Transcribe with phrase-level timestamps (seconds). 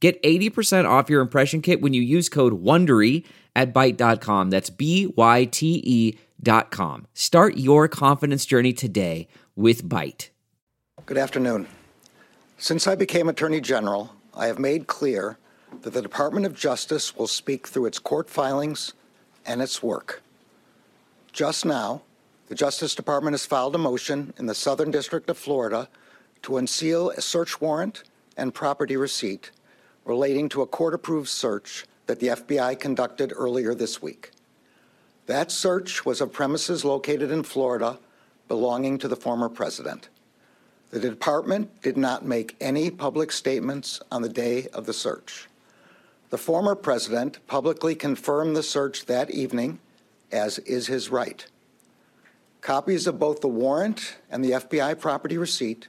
[0.00, 3.24] Get 80% off your impression kit when you use code WONDERY
[3.56, 4.50] at Byte.com.
[4.50, 7.06] That's B-Y-T-E dot com.
[7.14, 10.28] Start your confidence journey today with Byte.
[11.04, 11.66] Good afternoon.
[12.58, 15.38] Since I became Attorney General, I have made clear
[15.82, 18.94] that the Department of Justice will speak through its court filings
[19.44, 20.22] and its work.
[21.32, 22.02] Just now,
[22.48, 25.88] the Justice Department has filed a motion in the Southern District of Florida
[26.42, 28.04] to unseal a search warrant
[28.36, 29.50] and property receipt
[30.08, 34.30] relating to a court approved search that the FBI conducted earlier this week.
[35.26, 37.98] That search was of premises located in Florida
[38.48, 40.08] belonging to the former president.
[40.90, 45.46] The department did not make any public statements on the day of the search.
[46.30, 49.78] The former president publicly confirmed the search that evening,
[50.32, 51.44] as is his right.
[52.62, 55.88] Copies of both the warrant and the FBI property receipt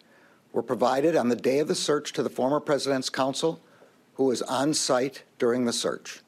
[0.51, 3.61] were provided on the day of the search to the former president's counsel
[4.19, 6.19] who was on site during the search.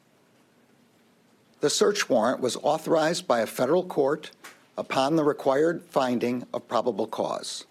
[1.60, 4.32] The search warrant was authorized by a federal court
[4.78, 7.66] upon the required finding of probable cause.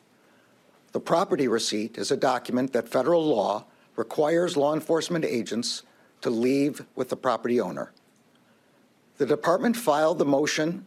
[0.92, 3.64] The property receipt is a document that federal law
[3.96, 5.84] requires law enforcement agents
[6.20, 7.90] to leave with the property owner.
[9.16, 10.84] The department filed the motion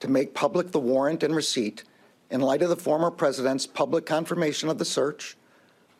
[0.00, 1.84] to make public the warrant and receipt
[2.32, 5.36] in light of the former president's public confirmation of the search,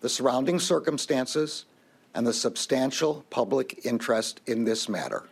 [0.00, 1.66] the surrounding circumstances,
[2.14, 5.24] and the substantial public interest in this matter.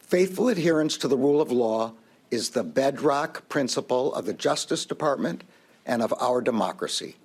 [0.00, 1.92] Faithful adherence to the rule of law
[2.30, 5.44] is the bedrock principle of the Justice Department
[5.86, 7.16] and of our democracy.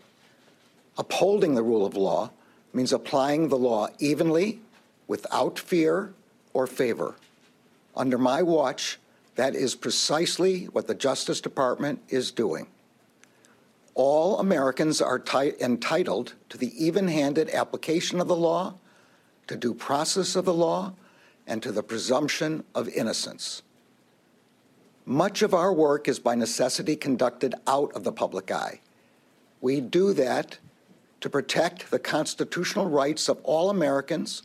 [0.97, 2.31] Upholding the rule of law
[2.73, 4.59] means applying the law evenly,
[5.07, 6.13] without fear
[6.53, 7.15] or favor.
[7.95, 8.99] Under my watch,
[9.35, 12.67] that is precisely what the Justice Department is doing
[13.97, 15.23] all Americans are
[15.59, 18.75] entitled to the even handed application of the law,
[19.47, 20.93] to due process of the law,
[21.47, 23.63] and to the presumption of innocence.
[25.03, 28.79] Much of our work is by necessity conducted out of the public eye.
[29.61, 30.59] We do that
[31.21, 34.43] to protect the constitutional rights of all Americans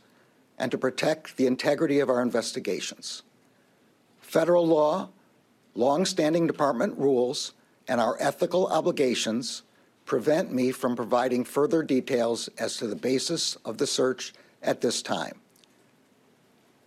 [0.57, 3.21] and to protect the integrity of our investigations.
[4.19, 5.09] Federal law,
[5.75, 7.53] long-standing department rules,
[7.87, 9.63] and our ethical obligations
[10.05, 15.01] prevent me from providing further details as to the basis of the search at this
[15.01, 15.39] time.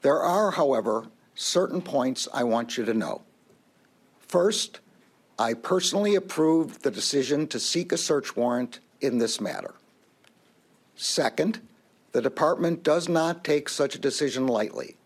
[0.02, 3.22] There are, however, certain points I want you to know.
[4.20, 4.80] First,
[5.38, 9.74] I personally approved the decision to seek a search warrant in this matter.
[10.94, 11.60] Second,
[12.12, 14.96] the Department does not take such a decision lightly.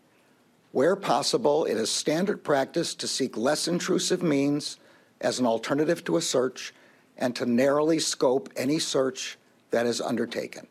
[0.73, 4.77] Where possible, it is standard practice to seek less intrusive means
[5.21, 6.73] as an alternative to a search
[7.17, 9.39] and to narrowly scope any search
[9.71, 10.67] that is undertaken.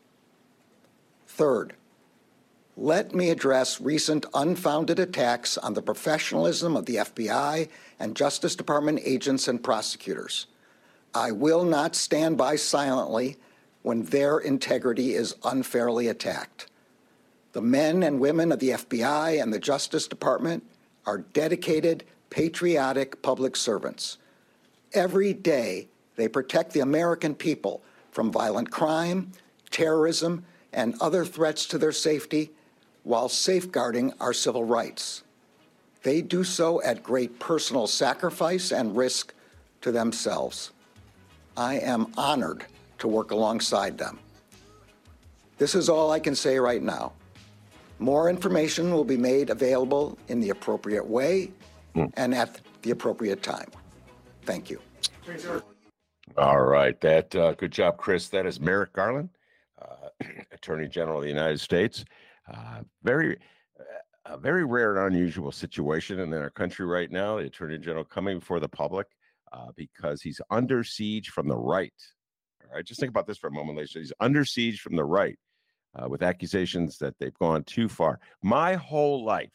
[1.26, 1.74] Third,
[2.76, 7.68] let me address recent unfounded attacks on the professionalism of the FBI
[7.98, 10.46] and Justice Department agents and prosecutors.
[11.14, 13.36] I will not stand by silently
[13.82, 16.66] when their integrity is unfairly attacked.
[17.52, 20.64] The men and women of the FBI and the Justice Department
[21.06, 24.18] are dedicated, patriotic public servants.
[24.92, 29.32] Every day, they protect the American people from violent crime,
[29.70, 32.50] terrorism, and other threats to their safety
[33.04, 35.22] while safeguarding our civil rights.
[36.02, 39.34] They do so at great personal sacrifice and risk
[39.82, 40.72] to themselves.
[41.56, 42.64] I am honored
[42.98, 44.18] to work alongside them.
[45.58, 47.12] This is all I can say right now.
[47.98, 51.50] More information will be made available in the appropriate way
[51.94, 52.10] mm.
[52.16, 53.70] and at the appropriate time.
[54.46, 54.80] Thank you.
[56.36, 57.00] All right.
[57.00, 58.28] That uh, good job, Chris.
[58.28, 59.30] That is Merrick Garland,
[59.80, 60.08] uh,
[60.52, 62.04] Attorney General of the United States.
[62.52, 63.36] Uh, very,
[64.26, 67.36] a very rare and unusual situation in our country right now.
[67.36, 69.06] The Attorney General coming before the public
[69.52, 71.92] uh, because he's under siege from the right.
[72.64, 72.84] All right.
[72.84, 73.92] Just think about this for a moment, ladies.
[73.92, 75.38] He's under siege from the right
[75.94, 78.20] uh, with accusations that they've gone too far.
[78.42, 79.50] My whole life,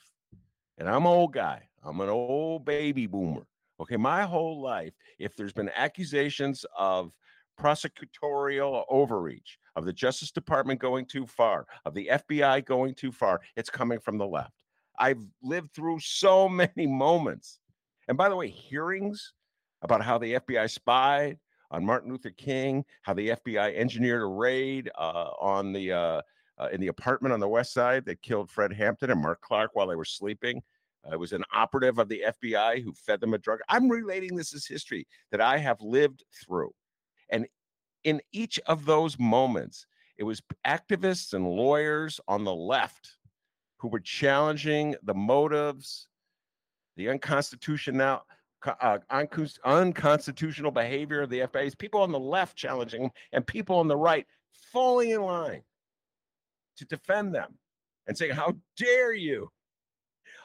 [0.77, 1.63] and I'm an old guy.
[1.83, 3.45] I'm an old baby boomer.
[3.79, 7.11] Okay, my whole life, if there's been accusations of
[7.59, 13.41] prosecutorial overreach, of the Justice Department going too far, of the FBI going too far,
[13.55, 14.53] it's coming from the left.
[14.97, 17.59] I've lived through so many moments.
[18.07, 19.33] And by the way, hearings
[19.81, 21.37] about how the FBI spied
[21.71, 26.21] on Martin Luther King, how the FBI engineered a raid uh, on the uh,
[26.57, 29.71] uh, in the apartment on the west side that killed Fred Hampton and Mark Clark
[29.73, 30.61] while they were sleeping.
[31.11, 33.59] It was an operative of the FBI who fed them a drug.
[33.69, 36.71] I'm relating this as history that I have lived through.
[37.29, 37.47] And
[38.03, 39.85] in each of those moments,
[40.17, 43.17] it was activists and lawyers on the left
[43.77, 46.07] who were challenging the motives,
[46.95, 48.21] the unconstitutional,
[48.81, 51.77] uh, unconstitutional behavior of the FBI.
[51.77, 54.25] People on the left challenging and people on the right
[54.71, 55.61] falling in line
[56.77, 57.57] to defend them
[58.07, 59.49] and saying, How dare you?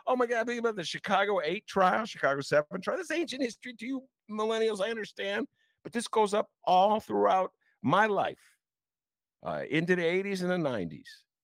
[0.07, 2.99] Oh my God, think about the Chicago 8 trial, Chicago 7 trial.
[2.99, 5.47] This ancient history to you millennials, I understand,
[5.83, 7.53] but this goes up all throughout
[7.83, 8.39] my life
[9.45, 11.03] uh, into the 80s and the 90s.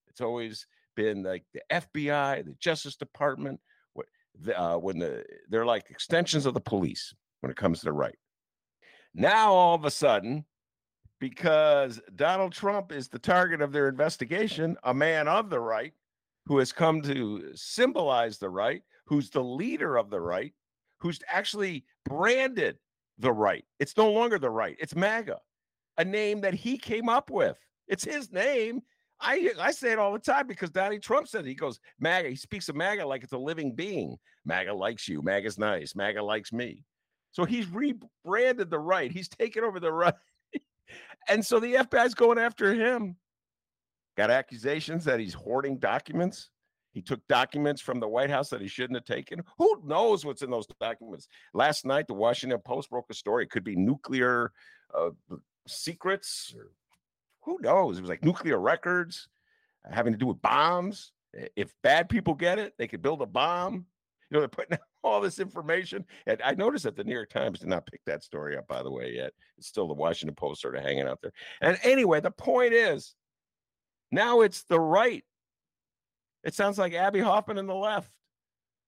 [0.08, 3.61] It's always been like the FBI, the Justice Department,
[3.93, 4.06] what,
[4.41, 7.93] the, uh, when the they're like extensions of the police when it comes to the
[7.93, 8.19] right.
[9.14, 10.44] Now all of a sudden,
[11.20, 15.93] because Donald Trump is the target of their investigation, a man of the right
[16.46, 20.52] who has come to symbolize the right, who's the leader of the right,
[21.00, 22.78] who's actually branded
[23.19, 23.64] the right.
[23.78, 25.38] It's no longer the right, it's MAGA,
[25.98, 27.58] a name that he came up with.
[27.88, 28.82] It's his name.
[29.20, 31.48] I, I say it all the time because Donnie Trump said it.
[31.48, 32.28] He goes, MAGA.
[32.28, 34.16] He speaks of MAGA like it's a living being.
[34.44, 35.22] MAGA likes you.
[35.22, 35.96] MAGA's nice.
[35.96, 36.84] MAGA likes me.
[37.32, 39.10] So he's rebranded the right.
[39.10, 40.14] He's taken over the right.
[41.28, 43.16] and so the FBI's going after him.
[44.17, 46.51] Got accusations that he's hoarding documents.
[46.93, 49.43] He took documents from the White House that he shouldn't have taken.
[49.59, 51.29] Who knows what's in those documents?
[51.53, 53.45] Last night, the Washington Post broke a story.
[53.45, 54.53] It could be nuclear
[54.97, 55.11] uh,
[55.69, 56.55] secrets.
[56.57, 56.71] Or
[57.43, 57.99] who knows?
[57.99, 59.29] It was like nuclear records
[59.91, 61.13] having to do with bombs.
[61.55, 63.87] If bad people get it, they could build a bomb.
[64.31, 66.05] You know, they're putting all this information.
[66.27, 68.83] And I noticed that the New York Times did not pick that story up, by
[68.83, 69.33] the way, yet.
[69.59, 71.33] It's still the Washington Post sort of hanging out there.
[71.61, 73.15] And anyway, the point is
[74.11, 75.25] now it's the right.
[76.44, 78.11] It sounds like Abbie Hoffman and the left.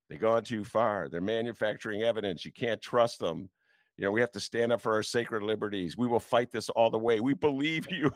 [0.08, 1.08] They've gone too far.
[1.08, 2.44] They're manufacturing evidence.
[2.44, 3.50] You can't trust them.
[3.96, 5.96] You know, we have to stand up for our sacred liberties.
[5.96, 7.20] We will fight this all the way.
[7.20, 8.12] We believe you.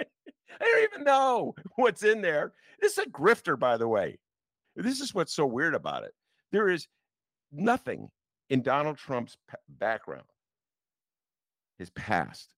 [0.00, 0.04] I
[0.60, 2.52] don't even know what's in there.
[2.80, 4.18] This is a grifter, by the way.
[4.74, 6.12] This is what's so weird about it.
[6.50, 6.88] There is
[7.52, 8.08] nothing
[8.48, 9.36] in Donald Trump's
[9.68, 10.26] background,
[11.78, 12.54] his past,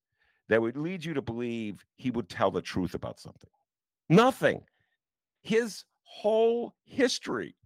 [0.49, 3.50] that would lead you to believe he would tell the truth about something.
[4.09, 4.62] Nothing.
[5.43, 7.56] His whole history,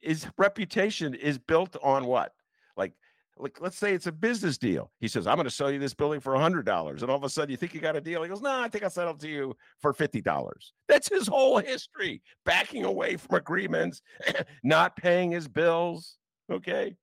[0.00, 2.32] his reputation is built on what?
[2.76, 2.92] Like,
[3.36, 4.92] like let's say it's a business deal.
[5.00, 7.02] He says, I'm going to sell you this building for $100.
[7.02, 8.22] And all of a sudden you think you got a deal.
[8.22, 10.50] He goes, No, I think I'll sell it to you for $50.
[10.88, 14.02] That's his whole history, backing away from agreements,
[14.62, 16.18] not paying his bills
[16.50, 16.96] okay?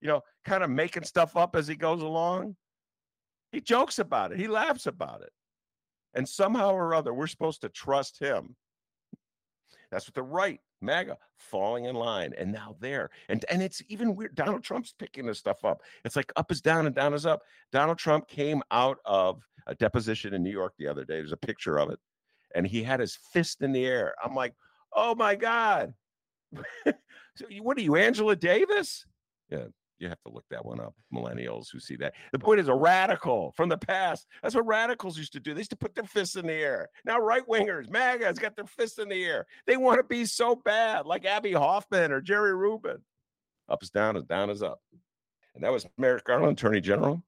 [0.00, 2.56] You know, kind of making stuff up as he goes along.
[3.52, 5.30] He jokes about it, he laughs about it.
[6.14, 8.56] And somehow or other, we're supposed to trust him.
[9.90, 12.32] That's what the right, MAGA, falling in line.
[12.38, 13.10] And now there.
[13.28, 14.34] And, and it's even weird.
[14.34, 15.82] Donald Trump's picking this stuff up.
[16.04, 17.42] It's like up is down and down is up.
[17.72, 21.14] Donald Trump came out of a deposition in New York the other day.
[21.14, 21.98] There's a picture of it.
[22.54, 24.14] And he had his fist in the air.
[24.22, 24.54] I'm like,
[24.94, 25.94] oh my God.
[26.84, 29.06] so what are you, Angela Davis?
[29.50, 29.66] Yeah,
[30.00, 30.94] you have to look that one up.
[31.12, 32.14] Millennials who see that.
[32.32, 34.26] The point is a radical from the past.
[34.42, 35.54] That's what radicals used to do.
[35.54, 36.88] They used to put their fists in the air.
[37.04, 39.46] Now right wingers, MAGA has got their fists in the air.
[39.66, 42.98] They want to be so bad, like Abbie Hoffman or Jerry Rubin.
[43.68, 44.80] Up is down, and down is up.
[45.54, 47.22] And that was Merrick Garland, Attorney General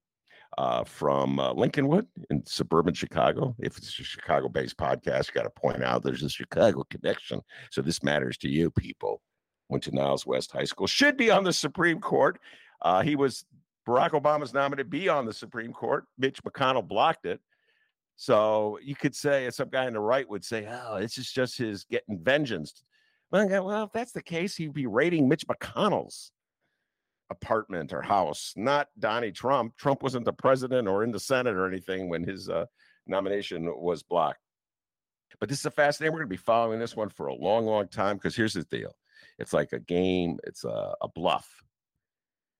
[0.59, 3.55] uh, from uh, Lincolnwood in suburban Chicago.
[3.59, 7.41] If it's a Chicago based podcast, you got to point out there's a Chicago connection.
[7.71, 9.23] So this matters to you people.
[9.69, 12.39] Went to Niles West High School, should be on the Supreme Court.
[12.83, 13.45] Uh, he was
[13.87, 16.05] Barack Obama's nominee to be on the Supreme Court.
[16.19, 17.41] Mitch McConnell blocked it.
[18.17, 21.59] So you could say, some guy on the right would say, oh, this is just
[21.59, 22.83] his getting vengeance.
[23.31, 26.33] Well, if that's the case, he'd be raiding Mitch McConnell's
[27.31, 29.77] apartment or house, not Donnie Trump.
[29.77, 32.67] Trump wasn't the president or in the Senate or anything when his uh,
[33.07, 34.39] nomination was blocked.
[35.41, 36.13] But this is a fascinating.
[36.13, 38.65] We're going to be following this one for a long, long time because here's the
[38.65, 38.95] deal
[39.39, 41.49] it's like a game, it's a, a bluff.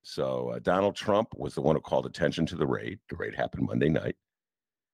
[0.03, 2.99] So uh, Donald Trump was the one who called attention to the raid.
[3.09, 4.17] The raid happened Monday night.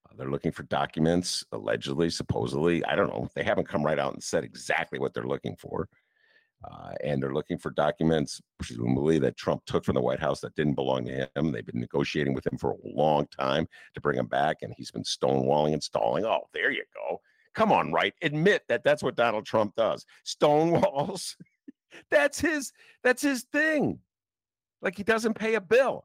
[0.07, 2.85] Uh, they're looking for documents, allegedly, supposedly.
[2.85, 3.29] I don't know.
[3.35, 5.89] They haven't come right out and said exactly what they're looking for.
[6.65, 10.55] Uh, and they're looking for documents, presumably that Trump took from the White House that
[10.57, 11.53] didn't belong to him.
[11.53, 14.91] They've been negotiating with him for a long time to bring him back, and he's
[14.91, 16.25] been stonewalling and stalling.
[16.25, 17.21] Oh, there you go.
[17.55, 18.13] Come on, right?
[18.23, 20.05] Admit that that's what Donald Trump does.
[20.27, 21.37] Stonewalls.
[22.11, 22.73] that's his.
[23.05, 24.01] That's his thing.
[24.83, 26.05] Like he doesn't pay a bill.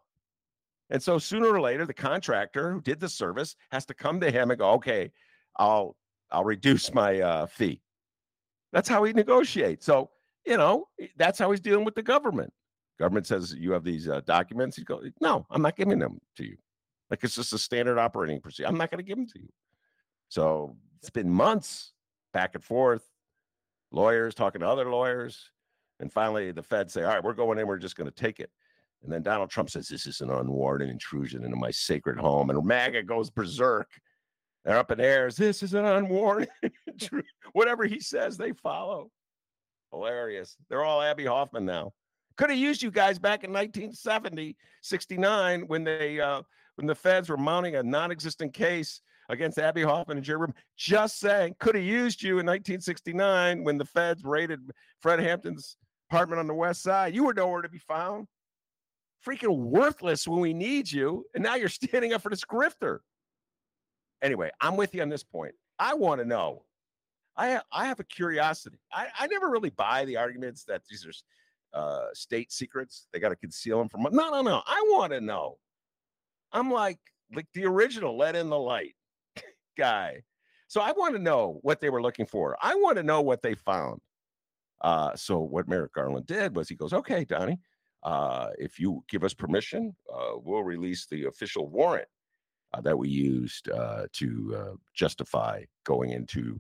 [0.90, 4.30] And so sooner or later, the contractor who did the service has to come to
[4.30, 5.12] him and go, okay,
[5.58, 5.96] I'll
[6.32, 7.82] I'll reduce my uh, fee.
[8.72, 9.86] That's how he negotiates.
[9.86, 10.10] So
[10.46, 10.88] you know,
[11.18, 12.52] that's how he's dealing with the government.
[13.00, 14.78] Government says you have these uh, documents.
[14.78, 16.58] He goes, no, I'm not giving them to you.
[17.10, 18.68] Like it's just a standard operating procedure.
[18.68, 19.50] I'm not going to give them to you.
[20.30, 21.94] So it's been months
[22.34, 23.04] back and forth,
[23.92, 25.50] lawyers talking to other lawyers.
[26.00, 27.68] And finally, the Fed say, all right, we're going in.
[27.68, 28.50] We're just going to take it.
[29.04, 32.50] And then Donald Trump says, this is an unwarranted intrusion into my sacred home.
[32.50, 33.90] And MAGA goes berserk.
[34.64, 35.36] They're up in airs.
[35.36, 36.50] This is an unwarranted
[36.88, 37.28] intrusion.
[37.52, 39.12] Whatever he says, they follow.
[39.92, 40.56] Hilarious.
[40.70, 41.92] They're all Abbie Hoffman now.
[42.38, 46.42] Could have used you guys back in 1970, 69 when they uh,
[46.76, 50.56] when the feds were mounting a non-existent case against Abbie Hoffman and Jerry Rubin.
[50.76, 54.60] Just saying, could have used you in 1969 when the feds raided
[55.00, 55.78] Fred Hampton's
[56.10, 57.14] apartment on the west side.
[57.14, 58.28] You were nowhere to be found.
[59.26, 61.26] Freaking worthless when we need you.
[61.34, 63.00] And now you're standing up for this grifter.
[64.22, 65.54] Anyway, I'm with you on this point.
[65.80, 66.64] I want to know
[67.36, 68.80] I I have a curiosity.
[68.92, 73.08] I, I never really buy the arguments that these are uh, state secrets.
[73.12, 74.04] They got to conceal them from.
[74.04, 74.62] No, no, no.
[74.66, 75.58] I want to know.
[76.52, 77.00] I'm like
[77.34, 78.96] like the original "Let in the Light"
[79.78, 80.24] guy.
[80.68, 82.58] So I want to know what they were looking for.
[82.62, 84.02] I want to know what they found.
[84.82, 87.60] Uh, so what Merrick Garland did was he goes, "Okay, Donnie,
[88.04, 92.08] uh, if you give us permission, uh, we'll release the official warrant
[92.74, 96.60] uh, that we used uh, to uh, justify going into."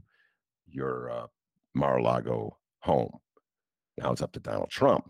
[0.73, 1.27] your uh,
[1.75, 3.12] Mar-a-Lago home.
[3.97, 5.09] Now it's up to Donald Trump.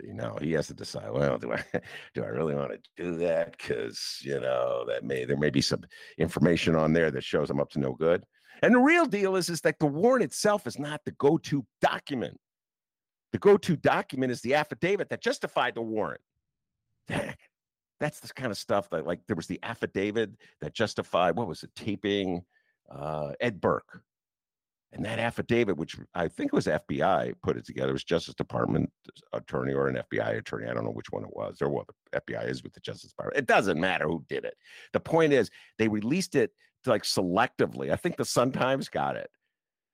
[0.00, 1.10] See, now he has to decide.
[1.10, 1.64] Well, do I
[2.14, 3.56] do I really want to do that?
[3.56, 5.82] Because you know that may there may be some
[6.18, 8.24] information on there that shows I'm up to no good.
[8.62, 12.38] And the real deal is is that the warrant itself is not the go-to document.
[13.32, 16.20] The go-to document is the affidavit that justified the warrant.
[17.08, 21.62] That's the kind of stuff that like there was the affidavit that justified what was
[21.62, 22.42] it taping
[22.90, 24.02] uh, Ed Burke
[24.92, 28.90] and that affidavit, which I think was FBI put it together, it was Justice Department
[29.32, 30.68] attorney or an FBI attorney.
[30.68, 33.10] I don't know which one it was, or what the FBI is with the Justice
[33.10, 33.38] Department.
[33.38, 34.54] It doesn't matter who did it.
[34.92, 36.50] The point is, they released it
[36.86, 37.92] like selectively.
[37.92, 39.30] I think the Sun Times got it,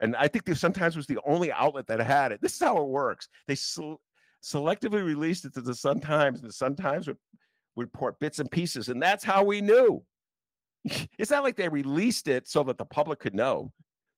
[0.01, 2.41] and I think the Sun Times was the only outlet that had it.
[2.43, 3.29] This is how it works.
[3.49, 3.97] They se-
[4.43, 7.17] selectively released it to the Sun Times, and the Sun Times would,
[7.77, 10.03] would report bits and pieces, and that's how we knew.
[11.19, 13.73] it's not like they released it so that the public could know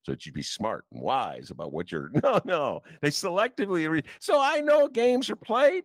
[0.04, 2.11] so that you'd be smart and wise about what you're.
[2.23, 3.88] No, no, they selectively.
[3.88, 5.85] Re- so I know games are played.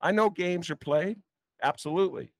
[0.00, 1.18] I know games are played.
[1.62, 2.32] Absolutely.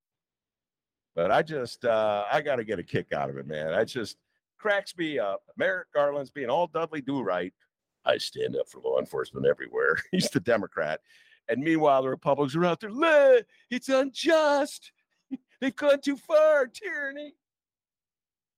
[1.14, 3.74] But I just, uh, I got to get a kick out of it, man.
[3.74, 4.16] I just
[4.60, 5.42] cracks me up.
[5.56, 7.52] Merrick Garland's being all Dudley Do Right.
[8.04, 9.96] I stand up for law enforcement everywhere.
[10.12, 11.00] He's the Democrat.
[11.48, 14.92] And meanwhile, the Republicans are out there, it's unjust.
[15.60, 17.34] They've gone too far, tyranny.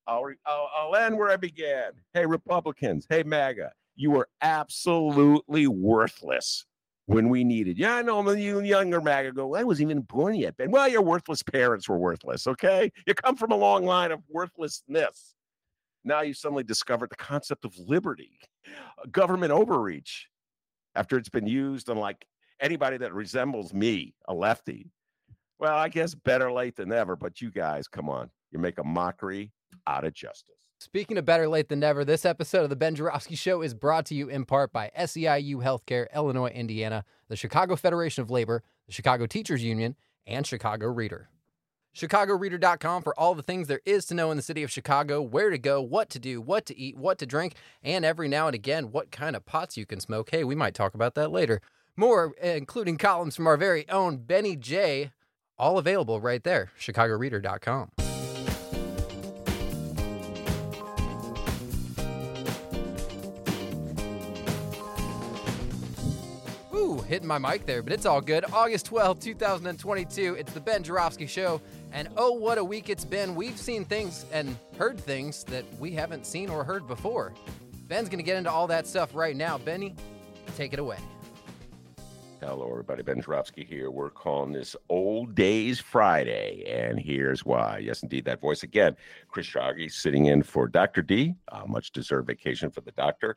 [0.07, 1.93] I'll, I'll, I'll end where I began.
[2.13, 3.07] Hey, Republicans.
[3.09, 3.73] Hey, MAGA.
[3.95, 6.67] You were absolutely worthless
[7.07, 7.79] when we needed.
[7.79, 10.71] Yeah, I know I'm you younger MAGA go, I wasn't even born yet, Ben.
[10.71, 12.91] Well, your worthless parents were worthless, okay?
[13.07, 15.35] You come from a long line of worthlessness.
[16.05, 20.27] Now you suddenly discovered the concept of liberty, uh, government overreach,
[20.95, 22.27] after it's been used on like
[22.61, 24.91] anybody that resembles me, a lefty.
[25.59, 28.31] Well, I guess better late than never, but you guys, come on.
[28.51, 29.53] You make a mockery
[29.87, 30.57] out of justice.
[30.81, 34.05] Speaking of better late than never, this episode of The Ben Joravsky Show is brought
[34.07, 38.93] to you in part by SEIU Healthcare, Illinois, Indiana, the Chicago Federation of Labor, the
[38.93, 39.95] Chicago Teachers Union,
[40.27, 41.29] and Chicago Reader.
[41.95, 45.51] ChicagoReader.com for all the things there is to know in the city of Chicago, where
[45.51, 48.55] to go, what to do, what to eat, what to drink, and every now and
[48.55, 50.31] again, what kind of pots you can smoke.
[50.31, 51.61] Hey, we might talk about that later.
[51.95, 55.13] More, including columns from our very own Benny J,
[55.59, 57.91] all available right there, ChicagoReader.com.
[66.75, 68.47] Ooh, hitting my mic there, but it's all good.
[68.51, 70.37] August 12, 2022.
[70.39, 71.61] It's the Ben Joravsky Show.
[71.93, 73.35] And oh, what a week it's been.
[73.35, 77.35] We've seen things and heard things that we haven't seen or heard before.
[77.87, 79.59] Ben's going to get into all that stuff right now.
[79.59, 79.95] Benny,
[80.57, 80.97] take it away.
[82.41, 83.03] Hello, everybody.
[83.03, 83.91] Ben Joravsky here.
[83.91, 87.79] We're calling this Old Days Friday, and here's why.
[87.79, 88.97] Yes, indeed, that voice again.
[89.29, 91.03] Chris Schrage sitting in for Dr.
[91.03, 91.35] D.
[91.69, 93.37] Much deserved vacation for the doctor.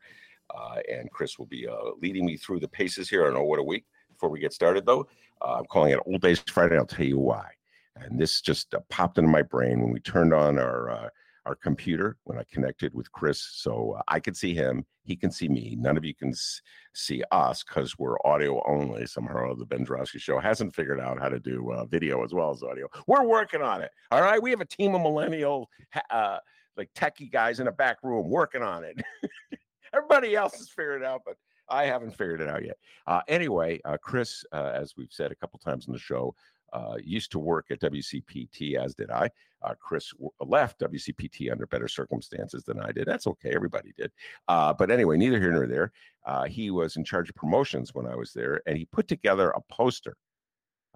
[0.56, 3.24] Uh, and Chris will be uh, leading me through the paces here.
[3.26, 5.08] Don't know what a week before we get started, though.
[5.42, 6.78] Uh, I'm calling it Old Days Friday.
[6.78, 7.52] I'll tell you why.
[7.98, 11.10] And this just uh, popped into my brain when we turned on our uh,
[11.46, 15.30] our computer when I connected with Chris, so uh, I could see him, he can
[15.30, 15.76] see me.
[15.80, 16.60] None of you can s-
[16.96, 19.06] see us because we're audio only.
[19.06, 22.50] Somehow the Ben Joravsky Show hasn't figured out how to do uh, video as well
[22.50, 22.88] as audio.
[23.06, 23.92] We're working on it.
[24.10, 25.70] All right, we have a team of millennial,
[26.10, 26.40] uh,
[26.78, 29.00] like techie guys in a back room working on it.
[29.94, 31.38] Everybody else has figured it out, but
[31.70, 32.78] I haven't figured it out yet.
[33.06, 36.34] Uh, anyway, uh, Chris, as we've said a couple times in the show,
[36.74, 39.30] uh, used to work at WCPT, as did I.
[39.62, 43.08] Uh, Chris left WCPT under better circumstances than I did.
[43.08, 43.52] That's okay.
[43.56, 44.12] Everybody did.
[44.48, 45.92] Uh, but anyway, neither here nor there.
[46.26, 49.52] Uh, he was in charge of promotions when I was there, and he put together
[49.52, 50.16] a poster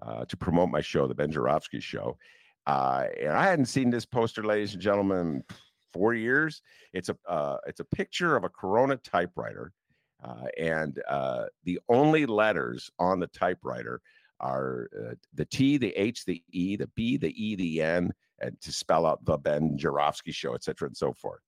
[0.02, 2.16] uh, to promote my show, The Ben Joravsky Show.
[2.66, 5.42] And I hadn't seen this poster, ladies and gentlemen,
[5.92, 6.62] four years.
[6.92, 9.72] It's a it's a picture of a Corona typewriter,
[10.56, 11.00] and
[11.64, 14.00] the only letters on the typewriter
[14.40, 18.60] are uh, the T, the H, the E, the B, the E, the N, and
[18.60, 21.40] to spell out the Ben Joravsky Show, et cetera, and so forth.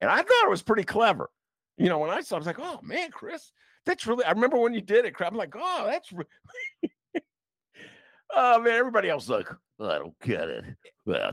[0.00, 1.30] And I thought it was pretty clever.
[1.78, 3.50] You know, when I saw, it, I was like, "Oh man, Chris,
[3.84, 5.14] that's really." I remember when you did it.
[5.14, 5.32] crap.
[5.32, 6.24] I'm like, "Oh, that's." Re-
[8.34, 10.64] oh man, everybody else like, "Oh, I don't get it.
[11.04, 11.32] Well,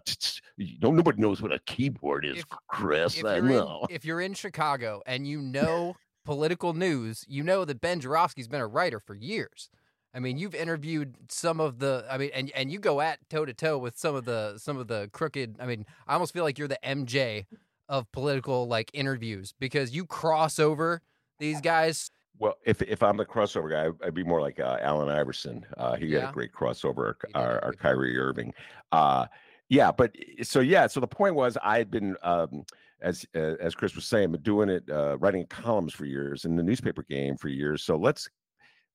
[0.58, 3.18] you nobody knows what a keyboard is, If- Chris.
[3.18, 3.88] if I you're in, know.
[3.90, 5.96] if you're in Chicago and you know
[6.26, 9.70] political news, you know that Ben Joravsky's been a writer for years.
[10.14, 12.06] I mean, you've interviewed some of the.
[12.10, 14.78] I mean, and and you go at toe to toe with some of the some
[14.78, 15.56] of the crooked.
[15.60, 17.46] I mean, I almost feel like you're the MJ
[17.90, 21.02] of political like interviews because you cross over
[21.40, 22.12] these guys.
[22.40, 25.66] Well, if if I'm the crossover guy, I'd be more like uh, Allen Iverson.
[25.78, 27.74] Uh, he had a great crossover, our, our.
[27.74, 28.54] Kyrie Irving.
[28.92, 29.28] Uh,
[29.70, 32.64] yeah, but so yeah, so the point was I had been, um,
[33.02, 36.56] as uh, as Chris was saying, been doing it, uh, writing columns for years in
[36.56, 37.84] the newspaper game for years.
[37.84, 38.30] So let's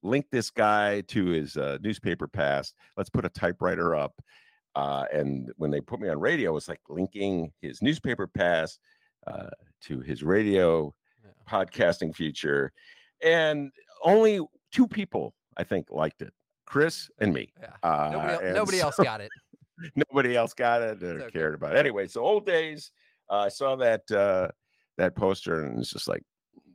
[0.02, 2.74] link this guy to his uh, newspaper past.
[2.96, 4.14] Let's put a typewriter up.
[4.74, 8.78] Uh, and when they put me on radio, it's like linking his newspaper past
[9.26, 9.48] uh,
[9.82, 11.30] to his radio Yeah.
[11.50, 12.72] podcasting future.
[13.22, 13.72] And
[14.04, 14.40] only
[14.72, 16.32] two people, I think, liked it
[16.66, 17.52] Chris and me.
[17.60, 17.72] Yeah.
[17.82, 19.30] Uh, Nobody, and nobody else got it.
[19.96, 21.30] nobody else got it or okay.
[21.32, 21.78] cared about it.
[21.78, 22.92] Anyway, so old days.
[23.30, 24.48] Uh, I saw that uh,
[24.96, 26.22] that poster and it's just like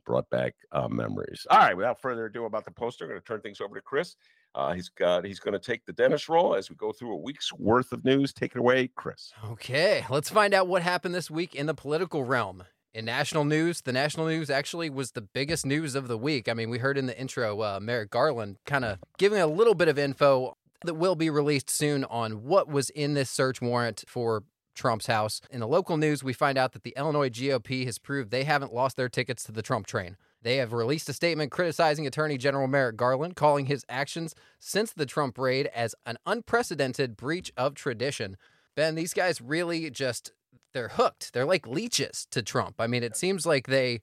[0.04, 1.46] brought back uh, memories.
[1.50, 3.82] All right, without further ado about the poster, I'm going to turn things over to
[3.82, 4.16] Chris.
[4.54, 7.16] Uh, he's got he's going to take the dentist role as we go through a
[7.16, 8.32] week's worth of news.
[8.32, 9.32] Take it away, Chris.
[9.50, 12.64] Okay, let's find out what happened this week in the political realm.
[12.92, 16.48] In national news, the national news actually was the biggest news of the week.
[16.48, 19.74] I mean, we heard in the intro uh, Merrick Garland kind of giving a little
[19.74, 24.04] bit of info that will be released soon on what was in this search warrant
[24.06, 25.40] for Trump's house.
[25.50, 28.74] In the local news, we find out that the Illinois GOP has proved they haven't
[28.74, 30.16] lost their tickets to the Trump train.
[30.42, 35.06] They have released a statement criticizing Attorney General Merrick Garland, calling his actions since the
[35.06, 38.36] Trump raid as an unprecedented breach of tradition.
[38.74, 40.32] Ben, these guys really just
[40.74, 41.32] they're hooked.
[41.32, 42.74] They're like leeches to Trump.
[42.78, 44.02] I mean, it seems like they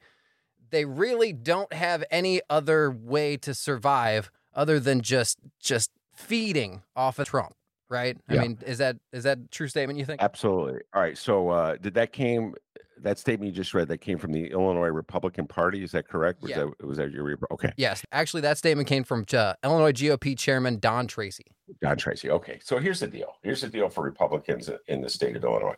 [0.71, 7.19] they really don't have any other way to survive other than just just feeding off
[7.19, 7.53] of Trump,
[7.91, 8.17] right?
[8.29, 8.41] I Yeah.
[8.41, 10.21] mean, is that is that a true statement you think?
[10.23, 10.79] Absolutely.
[10.93, 11.17] All right.
[11.17, 12.55] So uh, did that came
[13.01, 15.83] that statement you just read that came from the Illinois Republican Party?
[15.83, 16.41] Is that correct?
[16.41, 16.65] Was Yeah.
[16.79, 17.71] that was that your okay?
[17.77, 21.45] Yes, actually that statement came from uh, Illinois GOP chairman Don Tracy.
[21.81, 22.29] Don Tracy.
[22.31, 23.33] Okay, so here's the deal.
[23.43, 25.75] Here's the deal for Republicans in the state of Illinois.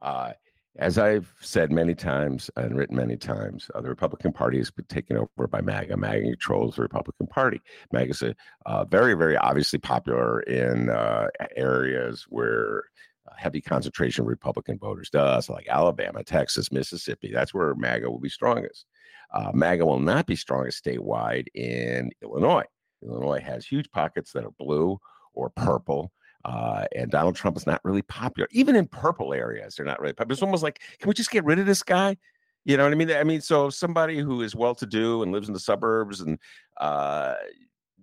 [0.00, 0.32] Uh,
[0.76, 4.84] as I've said many times and written many times, uh, the Republican Party has been
[4.86, 5.96] taken over by MAGA.
[5.96, 7.60] MAGA controls the Republican Party.
[7.92, 8.22] MAGA is
[8.66, 12.84] uh, very, very obviously popular in uh, areas where
[13.28, 17.32] uh, heavy concentration of Republican voters does, like Alabama, Texas, Mississippi.
[17.32, 18.86] That's where MAGA will be strongest.
[19.32, 22.64] Uh, MAGA will not be strongest statewide in Illinois.
[23.02, 24.98] Illinois has huge pockets that are blue
[25.34, 26.12] or purple.
[26.44, 29.74] Uh, and Donald Trump is not really popular, even in purple areas.
[29.74, 30.32] They're not really popular.
[30.32, 32.16] It's almost like, can we just get rid of this guy?
[32.64, 33.10] You know what I mean?
[33.10, 36.38] I mean, so somebody who is well-to-do and lives in the suburbs and
[36.78, 37.34] uh,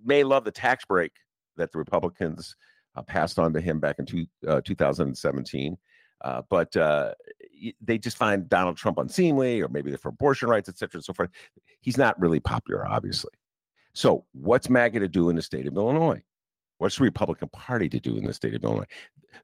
[0.04, 1.12] may love the tax break
[1.58, 2.56] that the Republicans
[2.95, 5.78] uh, passed on to him back in two, uh, 2017,
[6.21, 7.13] uh, but uh,
[7.82, 11.06] they just find Donald Trump unseemly, or maybe they're for abortion rights, et cetera, and
[11.06, 11.30] so forth.
[11.82, 13.32] He's not really popular, obviously.
[13.93, 16.21] So, what's MAGA to do in the state of Illinois?
[16.77, 18.85] What's the Republican Party to do in the state of Illinois?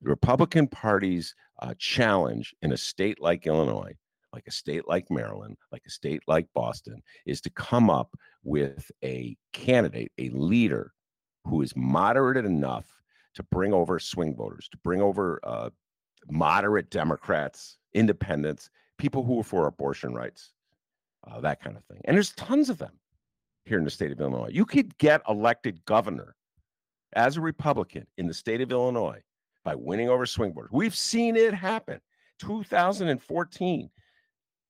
[0.01, 3.93] The Republican Party's uh, challenge in a state like Illinois,
[4.33, 8.91] like a state like Maryland, like a state like Boston, is to come up with
[9.03, 10.93] a candidate, a leader
[11.45, 12.85] who is moderate enough
[13.35, 15.69] to bring over swing voters, to bring over uh,
[16.29, 20.53] moderate Democrats, independents, people who are for abortion rights.
[21.27, 22.01] uh, that kind of thing.
[22.05, 22.99] And there's tons of them
[23.65, 24.49] here in the state of Illinois.
[24.51, 26.35] You could get elected governor
[27.15, 29.21] as a Republican in the state of Illinois
[29.63, 30.71] by winning over swing voters.
[30.71, 31.99] We've seen it happen.
[32.39, 33.89] 2014,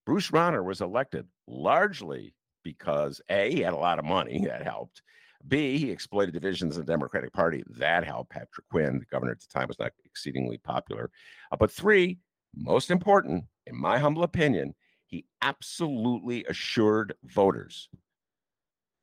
[0.06, 5.02] Bruce Rauner was elected largely because A, he had a lot of money that helped.
[5.48, 7.64] B, he exploited divisions in the Democratic Party.
[7.78, 8.32] That helped.
[8.32, 11.10] Patrick Quinn, the governor at the time, was not exceedingly popular.
[11.52, 12.20] Uh, but three,
[12.56, 14.74] most important, in my humble opinion,
[15.06, 17.90] he absolutely assured voters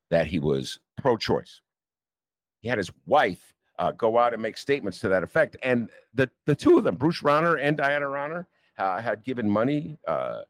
[0.09, 1.61] that he was pro choice.
[2.61, 5.57] He had his wife uh, go out and make statements to that effect.
[5.63, 8.45] And the, the two of them, Bruce Rauner and Diana Rauner,
[8.77, 10.41] uh, had given money uh,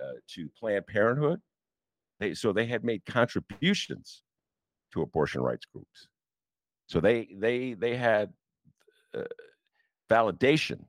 [0.00, 1.40] uh to Planned Parenthood.
[2.18, 4.22] They, so they had made contributions
[4.92, 6.08] to abortion rights groups.
[6.86, 8.32] So they they they had
[9.14, 9.24] uh,
[10.10, 10.84] validation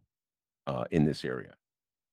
[0.66, 1.54] uh, in this area,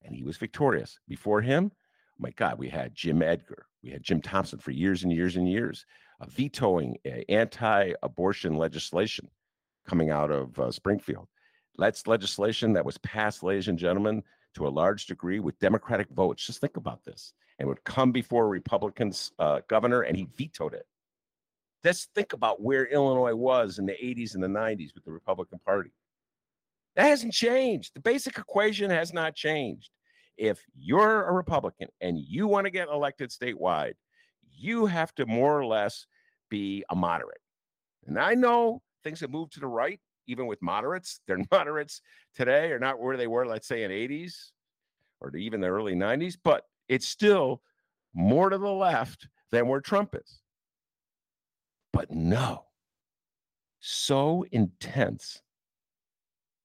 [0.02, 0.98] and he was victorious.
[1.08, 1.70] Before him,
[2.18, 5.48] my God, we had Jim Edgar, we had Jim Thompson for years and years and
[5.48, 5.86] years,
[6.26, 6.96] vetoing
[7.28, 9.28] anti-abortion legislation
[9.86, 11.28] coming out of uh, Springfield.
[11.76, 14.22] That's legislation that was passed, ladies and gentlemen,
[14.54, 16.46] to a large degree with Democratic votes.
[16.46, 20.74] Just think about this, and would come before a Republican uh, governor, and he vetoed
[20.74, 20.86] it.
[21.82, 25.58] Let's think about where Illinois was in the 80s and the 90s with the Republican
[25.66, 25.90] Party.
[26.96, 27.92] That hasn't changed.
[27.94, 29.90] The basic equation has not changed.
[30.36, 33.94] If you're a Republican and you want to get elected statewide,
[34.56, 36.06] you have to more or less
[36.50, 37.40] be a moderate.
[38.06, 41.20] And I know things have moved to the right, even with moderates.
[41.26, 42.00] Their moderates
[42.34, 44.50] today are not where they were, let's say, in the 80s
[45.20, 47.62] or even the early 90s, but it's still
[48.14, 50.40] more to the left than where Trump is.
[51.92, 52.64] But no,
[53.80, 55.40] so intense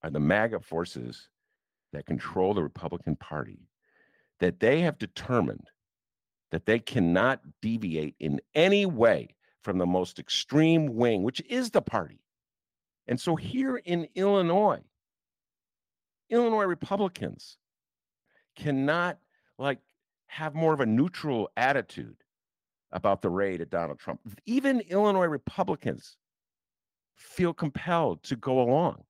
[0.04, 1.30] are the MAGA forces
[1.94, 3.68] that control the Republican Party
[4.40, 5.70] that they have determined
[6.52, 11.82] that they cannot deviate in any way from the most extreme wing, which is the
[11.82, 12.22] party.
[13.08, 13.46] And so mm-hmm.
[13.46, 14.82] here in Illinois,
[16.30, 17.58] Illinois Republicans
[18.56, 19.18] cannot
[19.58, 19.80] like
[20.28, 22.18] have more of a neutral attitude
[22.92, 24.20] about the raid at Donald Trump.
[24.46, 26.18] Even Illinois Republicans
[27.16, 29.04] feel compelled to go along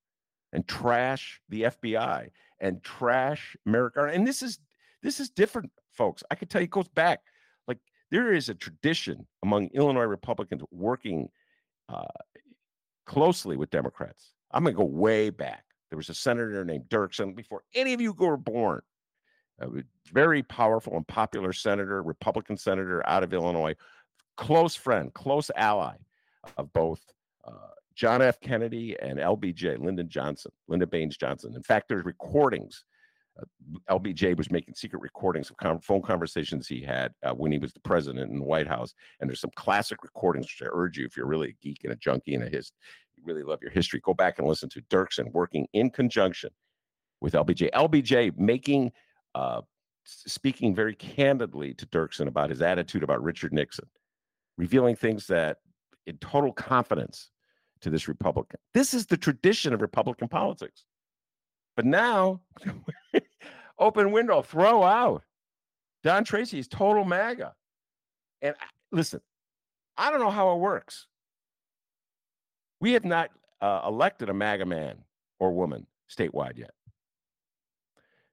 [0.51, 4.15] and trash the FBI and trash Merrick Garland.
[4.15, 4.59] And this is
[5.01, 6.23] this is different, folks.
[6.29, 7.21] I can tell you it goes back.
[8.11, 11.29] There is a tradition among Illinois Republicans working
[11.87, 12.05] uh,
[13.05, 14.33] closely with Democrats.
[14.51, 15.63] I'm going to go way back.
[15.89, 18.81] There was a senator named Dirksen before any of you were born
[19.61, 23.75] a very powerful and popular senator, Republican senator out of Illinois,
[24.37, 25.95] close friend, close ally
[26.57, 27.01] of both
[27.45, 27.51] uh,
[27.95, 28.39] John F.
[28.39, 31.55] Kennedy and LBJ, Lyndon Johnson, Lyndon Baines Johnson.
[31.55, 32.85] In fact, there's recordings.
[33.39, 33.45] Uh,
[33.99, 37.73] LBJ was making secret recordings of con- phone conversations he had uh, when he was
[37.73, 38.93] the president in the White House.
[39.19, 41.93] And there's some classic recordings, which I urge you, if you're really a geek and
[41.93, 42.71] a junkie and a his,
[43.15, 46.49] you really love your history, go back and listen to Dirksen working in conjunction
[47.21, 47.71] with LBJ.
[47.71, 48.91] LBJ making
[49.35, 49.61] uh,
[50.03, 53.87] speaking very candidly to Dirksen about his attitude about Richard Nixon,
[54.57, 55.57] revealing things that
[56.07, 57.29] in total confidence
[57.81, 58.59] to this Republican.
[58.73, 60.85] This is the tradition of Republican politics.
[61.75, 62.41] But now,
[63.79, 65.23] open window, throw out.
[66.03, 67.53] Don Tracy is total MAGA.
[68.41, 68.55] And
[68.91, 69.21] listen,
[69.97, 71.07] I don't know how it works.
[72.79, 74.97] We have not uh, elected a MAGA man
[75.39, 76.71] or woman statewide yet.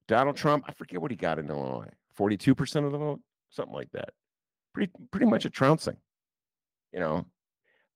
[0.09, 3.91] Donald Trump, I forget what he got in Illinois, 42% of the vote, something like
[3.93, 4.11] that.
[4.73, 5.97] Pretty, pretty much a trouncing.
[6.93, 7.27] You know,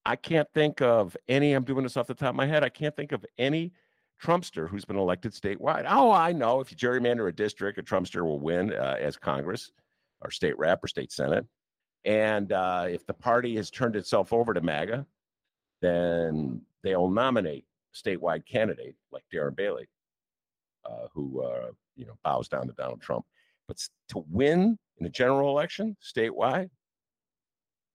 [0.04, 2.68] I can't think of any, I'm doing this off the top of my head, I
[2.68, 3.72] can't think of any
[4.22, 5.86] Trumpster who's been elected statewide.
[5.88, 6.60] Oh, I know.
[6.60, 9.72] If you gerrymander a district, a Trumpster will win uh, as Congress
[10.20, 11.46] or state rep or state senate.
[12.04, 15.06] And uh, if the party has turned itself over to MAGA,
[15.82, 19.88] then they'll nominate statewide candidate like Darren Bailey,
[20.84, 23.24] uh, who uh, you know bows down to Donald Trump.
[23.68, 23.78] But
[24.08, 26.70] to win in a general election statewide,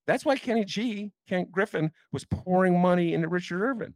[0.08, 3.94] that's why Kenny G, Ken Griffin, was pouring money into Richard Irvin.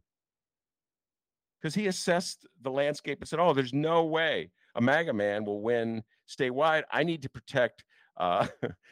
[1.60, 5.60] Because he assessed the landscape and said, oh, there's no way a MAGA man will
[5.60, 6.84] win statewide.
[6.90, 7.84] I need to protect
[8.16, 8.46] uh,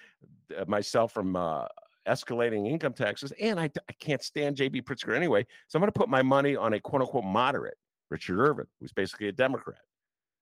[0.67, 1.67] myself from uh,
[2.07, 3.33] escalating income taxes.
[3.41, 4.83] And I, I can't stand J.B.
[4.83, 5.47] Pritzker anyway.
[5.69, 7.79] So I'm going to put my money on a quote unquote moderate,
[8.11, 9.79] Richard Irvin, who's basically a Democrat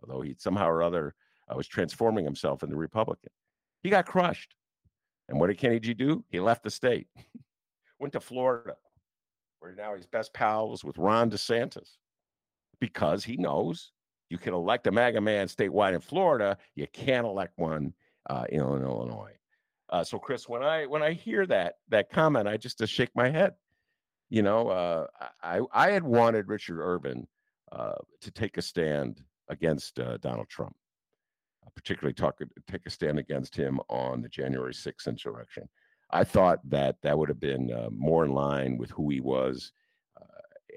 [0.03, 1.15] although he somehow or other
[1.51, 3.31] uh, was transforming himself into Republican.
[3.83, 4.55] He got crushed.
[5.29, 6.25] And what did Kenny G do?
[6.29, 7.09] He left the state,
[7.99, 8.77] went to Florida,
[9.59, 11.97] where now he's best pals with Ron DeSantis
[12.81, 13.93] because he knows
[14.29, 16.59] you can elect a MAGA man statewide in Florida.
[16.75, 17.95] You can't elect one
[18.29, 19.37] uh, in Illinois.
[19.89, 23.11] Uh, so, Chris, when I when I hear that that comment, I just, just shake
[23.15, 23.55] my head.
[24.29, 25.07] You know, uh,
[25.43, 27.29] I I had wanted Richard Irvin
[27.71, 30.75] uh, to take a stand against uh, Donald Trump,
[31.65, 35.69] uh, particularly talk take a stand against him on the January 6th insurrection.
[36.11, 39.73] I thought that that would have been more in line with who he was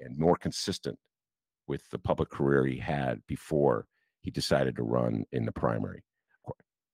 [0.02, 0.98] and more consistent
[1.70, 3.86] with the public career he had before
[4.22, 6.02] he decided to run in the primary.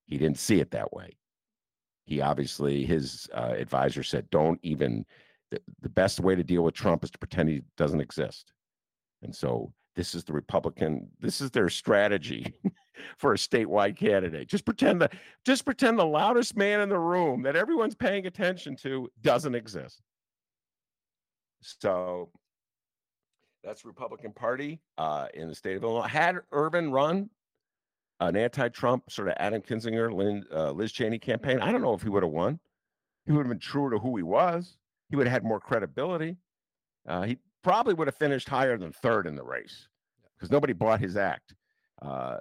[0.04, 1.16] He didn't see it that way.
[2.04, 5.06] He obviously, his uh, advisor said, don't even,
[5.50, 8.52] the, the best way to deal with Trump is to pretend he doesn't exist.
[9.22, 12.52] And so this is the Republican, this is their strategy
[13.16, 14.46] for a statewide candidate.
[14.46, 15.14] Just pretend that,
[15.46, 20.02] just pretend the loudest man in the room that everyone's paying attention to doesn't exist.
[21.62, 22.28] So
[23.66, 26.06] that's Republican Party uh, in the state of Illinois.
[26.06, 27.28] Had Irvin run
[28.20, 32.02] an anti-Trump sort of Adam Kinzinger, Lynn, uh, Liz Cheney campaign, I don't know if
[32.02, 32.60] he would have won.
[33.26, 34.78] He would have been truer to who he was.
[35.10, 36.36] He would have had more credibility.
[37.08, 39.88] Uh, he probably would have finished higher than third in the race
[40.36, 41.54] because nobody bought his act.
[42.00, 42.36] Uh,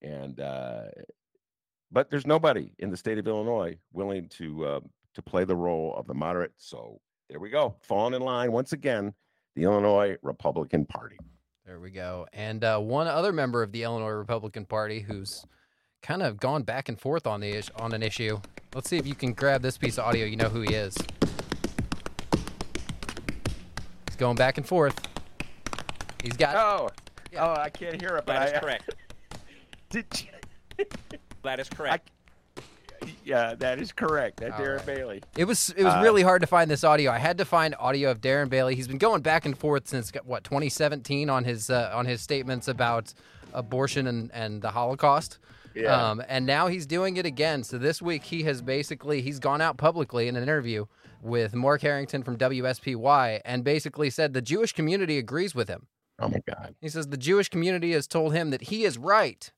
[0.00, 0.84] and uh,
[1.92, 4.80] but there's nobody in the state of Illinois willing to uh,
[5.14, 6.52] to play the role of the moderate.
[6.56, 9.14] So there we go, falling in line once again
[9.54, 11.16] the Illinois Republican Party.
[11.66, 12.26] There we go.
[12.32, 15.46] And uh, one other member of the Illinois Republican Party who's
[16.02, 18.38] kind of gone back and forth on the on an issue.
[18.74, 20.26] Let's see if you can grab this piece of audio.
[20.26, 20.96] You know who he is.
[24.06, 24.94] He's going back and forth.
[26.22, 26.56] He's got.
[26.56, 26.90] Oh,
[27.32, 27.46] yeah.
[27.46, 28.26] oh, I can't hear it.
[28.26, 28.94] But that I, is correct.
[29.90, 30.06] Did
[30.78, 30.86] you...
[31.42, 32.10] that is correct.
[33.24, 34.40] Yeah, that is correct.
[34.40, 34.86] That Darren right.
[34.86, 35.22] Bailey.
[35.36, 37.10] It was it was uh, really hard to find this audio.
[37.10, 38.74] I had to find audio of Darren Bailey.
[38.74, 42.68] He's been going back and forth since what 2017 on his uh, on his statements
[42.68, 43.14] about
[43.52, 45.38] abortion and and the Holocaust.
[45.74, 46.10] Yeah.
[46.10, 47.64] Um, and now he's doing it again.
[47.64, 50.86] So this week he has basically he's gone out publicly in an interview
[51.20, 55.86] with Mark Harrington from WSPY and basically said the Jewish community agrees with him.
[56.20, 56.74] Oh my God.
[56.80, 59.50] He says the Jewish community has told him that he is right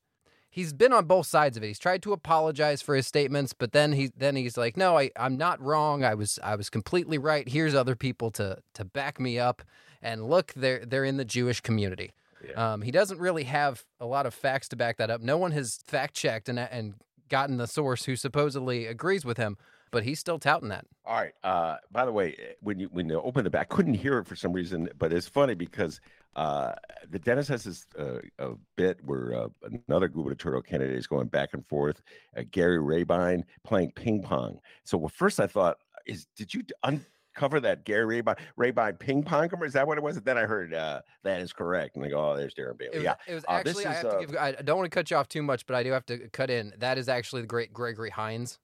[0.57, 1.67] he's been on both sides of it.
[1.67, 5.11] He's tried to apologize for his statements, but then he then he's like, "No, I
[5.15, 6.03] I'm not wrong.
[6.03, 7.47] I was I was completely right.
[7.47, 9.61] Here's other people to to back me up."
[10.01, 12.11] And look, they're they're in the Jewish community.
[12.43, 12.73] Yeah.
[12.73, 15.21] Um, he doesn't really have a lot of facts to back that up.
[15.21, 16.95] No one has fact checked and and
[17.29, 19.57] gotten the source who supposedly agrees with him
[19.91, 20.85] but he's still touting that.
[21.05, 21.33] All right.
[21.43, 24.35] Uh, by the way, when you when you open the back, couldn't hear it for
[24.35, 25.99] some reason, but it's funny because
[26.35, 26.73] uh,
[27.09, 29.47] the Dennis has this uh, a bit where uh,
[29.87, 32.01] another gubernatorial candidate is going back and forth.
[32.37, 34.59] Uh, Gary Rabine playing ping pong.
[34.83, 39.49] So well, first I thought, is did you uncover that Gary Rabine, Rabine ping pong?
[39.63, 40.17] Is that what it was?
[40.17, 42.91] And then I heard uh, that is correct, and I go, oh, there's Darren Bailey.
[42.93, 43.85] It was, yeah, it was actually.
[43.85, 45.75] I, is, have to give, I don't want to cut you off too much, but
[45.75, 46.71] I do have to cut in.
[46.77, 48.59] That is actually the great Gregory Hines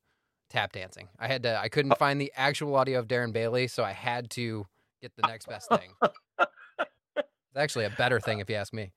[0.54, 1.10] tap dancing.
[1.20, 1.60] I had to.
[1.60, 4.66] I couldn't find the actual audio of Darren Bailey, so I had to
[5.02, 5.92] get the next best thing.
[7.18, 8.94] It's actually a better thing if you ask me.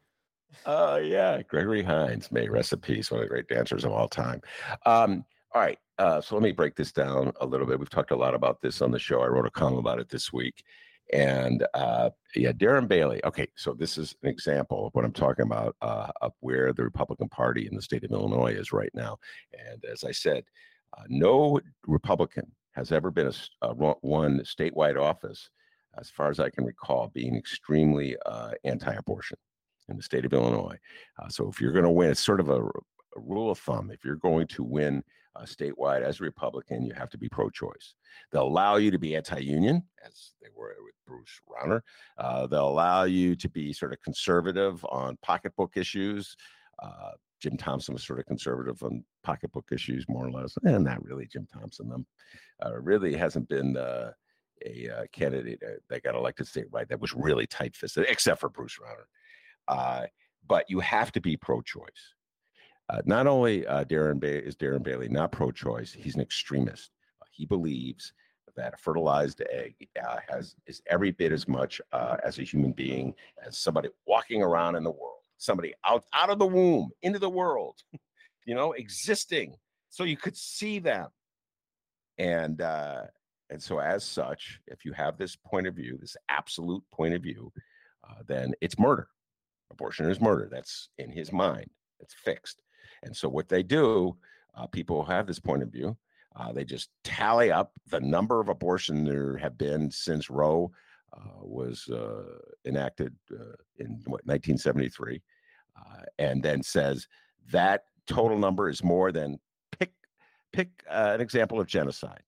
[0.65, 3.93] Oh uh, yeah, Gregory Hines, may rest in peace, one of the great dancers of
[3.93, 4.41] all time.
[4.87, 7.79] Um, all right, uh, so let me break this down a little bit.
[7.79, 9.21] We've talked a lot about this on the show.
[9.21, 10.63] I wrote a column about it this week,
[11.13, 13.23] and uh, yeah, Darren Bailey.
[13.25, 16.85] Okay, so this is an example of what I'm talking about uh, of where the
[16.85, 19.19] Republican Party in the state of Illinois is right now.
[19.53, 20.45] And as I said,
[20.97, 25.51] uh, no Republican has ever been a, uh, one statewide office
[25.99, 29.39] as far as I can recall, being extremely uh, anti-abortion
[29.89, 30.79] in the state of Illinois.
[31.19, 32.71] Uh, so if you're going to win, it's sort of a, a,
[33.17, 33.91] rule of thumb.
[33.91, 35.03] If you're going to win
[35.35, 37.95] uh, statewide as a Republican, you have to be pro-choice.
[38.31, 41.81] They'll allow you to be anti-union, as they were with Bruce Rauner.
[42.19, 46.37] Uh, they'll allow you to be sort of conservative on pocketbook issues.
[46.83, 51.05] Uh, Jim Thompson was sort of conservative on pocketbook issues, more or less, and not
[51.05, 51.89] really Jim Thompson.
[51.89, 52.07] Them
[52.65, 53.77] uh, really hasn't been
[54.65, 58.49] a uh, candidate uh, that got elected statewide that was really tight fisted, except for
[58.49, 59.07] Bruce Rauner.
[59.69, 60.07] Uh,
[60.47, 62.15] but you have to be pro choice.
[62.89, 66.91] Uh, not only uh, Darren ba- is Darren Bailey not pro choice, he's an extremist.
[67.33, 68.13] he believes
[68.57, 71.79] that a fertilized egg uh, has is every bit as much
[72.25, 73.13] as a human being
[73.45, 77.31] as somebody walking around in the world, somebody out out of the womb into the
[77.31, 77.77] world,
[78.47, 79.57] you know, existing,
[79.91, 81.09] so you could see them.
[82.19, 83.03] And uh,
[83.51, 87.23] and so, as such, if you have this point of view, this absolute point of
[87.23, 87.53] view,
[88.09, 89.09] uh, then it's murder.
[89.71, 90.49] Abortion is murder.
[90.51, 91.71] That's in his mind.
[92.01, 92.63] It's fixed.
[93.03, 94.17] And so, what they do,
[94.57, 95.97] uh, people have this point of view.
[96.35, 100.71] Uh, they just tally up the number of abortions there have been since Roe
[101.41, 102.25] was uh,
[102.65, 105.23] enacted uh, in what 1973,
[106.19, 107.07] and then says
[107.51, 109.39] that total number is more than
[109.79, 109.93] pick
[110.53, 112.23] pick uh, an example of genocide,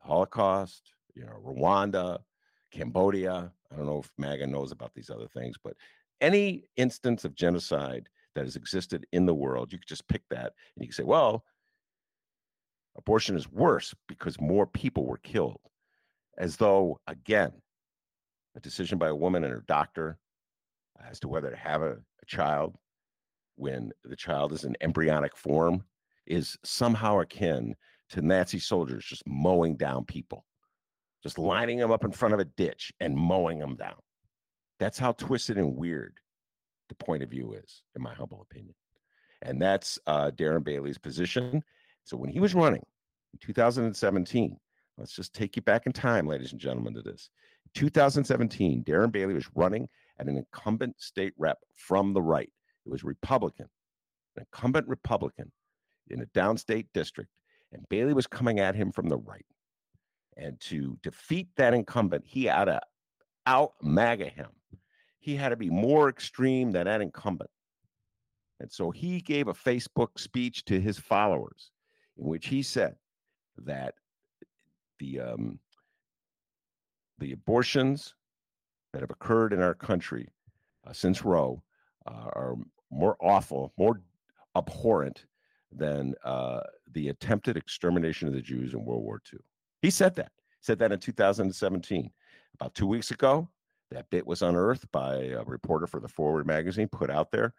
[0.00, 2.18] Holocaust, you know, Rwanda,
[2.70, 3.50] Cambodia.
[3.72, 5.74] I don't know if MAGA knows about these other things, but
[6.20, 10.52] any instance of genocide that has existed in the world, you could just pick that
[10.74, 11.44] and you can say, well,
[12.96, 15.60] abortion is worse because more people were killed.
[16.38, 17.52] As though, again,
[18.56, 20.18] a decision by a woman and her doctor
[21.08, 22.76] as to whether to have a, a child
[23.56, 25.84] when the child is in embryonic form
[26.26, 27.74] is somehow akin
[28.10, 30.44] to Nazi soldiers just mowing down people,
[31.22, 33.96] just lining them up in front of a ditch and mowing them down.
[34.78, 36.18] That's how twisted and weird
[36.88, 38.74] the point of view is, in my humble opinion.
[39.42, 41.62] And that's uh, Darren Bailey's position.
[42.04, 42.82] So when he was running
[43.32, 44.56] in 2017,
[44.98, 47.30] let's just take you back in time, ladies and gentlemen, to this.
[47.76, 52.50] 2017, Darren Bailey was running at an incumbent state rep from the right.
[52.86, 53.68] It was Republican,
[54.36, 55.52] an incumbent Republican
[56.08, 57.30] in a downstate district.
[57.72, 59.44] And Bailey was coming at him from the right.
[60.38, 62.80] And to defeat that incumbent, he had to
[63.46, 64.48] out MAGA him.
[65.18, 67.50] He had to be more extreme than that incumbent.
[68.60, 71.70] And so he gave a Facebook speech to his followers
[72.16, 72.96] in which he said
[73.58, 73.94] that
[74.98, 75.58] the um,
[77.18, 78.14] the abortions
[78.92, 80.28] that have occurred in our country
[80.86, 81.62] uh, since Roe
[82.06, 82.56] uh, are
[82.90, 84.00] more awful, more
[84.56, 85.26] abhorrent
[85.72, 86.60] than uh,
[86.92, 89.40] the attempted extermination of the Jews in World War II.
[89.82, 90.32] He said that.
[90.36, 92.10] He said that in 2017.
[92.54, 93.48] About two weeks ago,
[93.90, 97.52] that bit was unearthed by a reporter for the Forward magazine, put out there,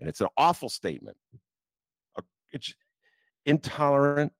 [0.00, 1.16] and it's an awful statement.
[2.52, 2.74] It's
[3.46, 4.32] intolerant.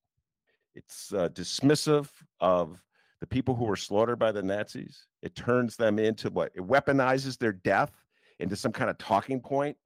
[0.74, 2.08] It's uh, dismissive
[2.40, 2.82] of
[3.24, 5.06] the people who were slaughtered by the Nazis.
[5.22, 6.52] It turns them into what?
[6.54, 7.90] It weaponizes their death
[8.38, 9.78] into some kind of talking point,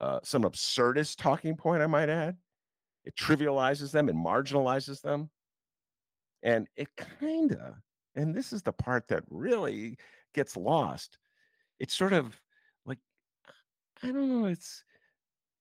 [0.00, 2.36] uh, some absurdist talking point, I might add.
[3.04, 5.30] It trivializes them and marginalizes them.
[6.42, 6.88] And it
[7.20, 7.74] kind of,
[8.16, 9.96] and this is the part that really
[10.34, 11.18] gets lost.
[11.78, 12.36] It's sort of
[12.84, 12.98] like,
[14.02, 14.82] I don't know, it's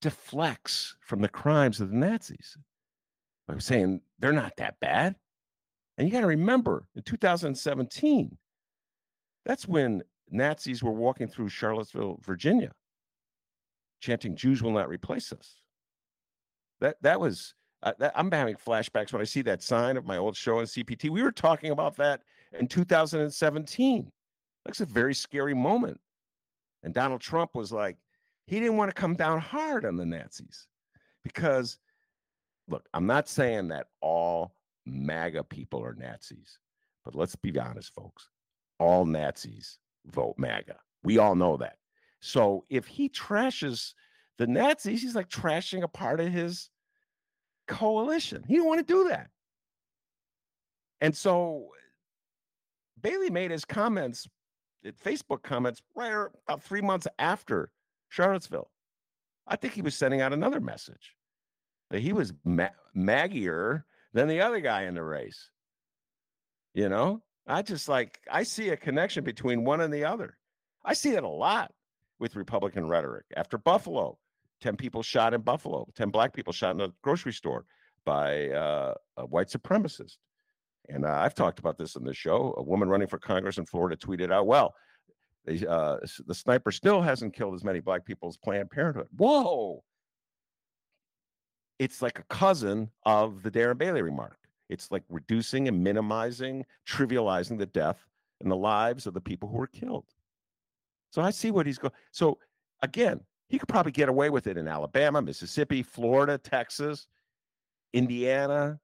[0.01, 2.57] deflects from the crimes of the Nazis.
[3.47, 5.15] I'm saying they're not that bad.
[5.99, 8.37] And you got to remember in 2017,
[9.45, 12.71] that's when Nazis were walking through Charlottesville, Virginia,
[13.99, 15.57] chanting, Jews will not replace us.
[16.79, 20.15] That, that was, uh, that, I'm having flashbacks when I see that sign of my
[20.15, 21.09] old show on CPT.
[21.09, 22.21] We were talking about that
[22.57, 24.09] in 2017.
[24.63, 25.99] That's a very scary moment.
[26.83, 27.97] And Donald Trump was like,
[28.47, 30.65] he didn't want to come down hard on the Nazis
[31.25, 31.77] because,
[32.69, 34.53] look, I'm not saying that all
[34.91, 36.57] MAGA people are Nazis.
[37.05, 38.29] But let's be honest, folks.
[38.79, 40.77] All Nazis vote MAGA.
[41.03, 41.77] We all know that.
[42.21, 43.93] So if he trashes
[44.37, 46.69] the Nazis, he's like trashing a part of his
[47.67, 48.43] coalition.
[48.47, 49.29] He didn't want to do that.
[51.01, 51.69] And so
[53.01, 54.27] Bailey made his comments,
[55.03, 57.69] Facebook comments, right about three months after
[58.09, 58.69] Charlottesville.
[59.47, 61.15] I think he was sending out another message
[61.89, 65.49] that he was ma- maggier than the other guy in the race.
[66.73, 70.37] You know, I just like, I see a connection between one and the other.
[70.85, 71.71] I see it a lot
[72.19, 73.25] with Republican rhetoric.
[73.35, 74.17] After Buffalo,
[74.61, 77.65] 10 people shot in Buffalo, 10 black people shot in a grocery store
[78.05, 80.17] by uh, a white supremacist.
[80.89, 82.53] And uh, I've talked about this in the show.
[82.57, 84.73] A woman running for Congress in Florida tweeted out, well,
[85.47, 89.07] uh, the sniper still hasn't killed as many black people as Planned Parenthood.
[89.15, 89.83] Whoa,
[91.79, 94.37] it's like a cousin of the Darren Bailey remark.
[94.69, 98.05] It's like reducing and minimizing, trivializing the death
[98.41, 100.05] and the lives of the people who were killed.
[101.11, 101.93] So I see what he's going.
[102.11, 102.37] So
[102.83, 107.07] again, he could probably get away with it in Alabama, Mississippi, Florida, Texas,
[107.93, 108.79] Indiana,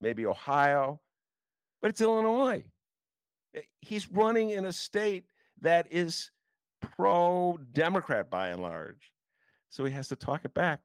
[0.00, 1.00] maybe Ohio,
[1.82, 2.62] but it's Illinois.
[3.54, 5.24] Eh, he's running in a state
[5.60, 6.30] that is
[6.80, 9.10] pro Democrat by and large.
[9.70, 10.80] So he has to talk it back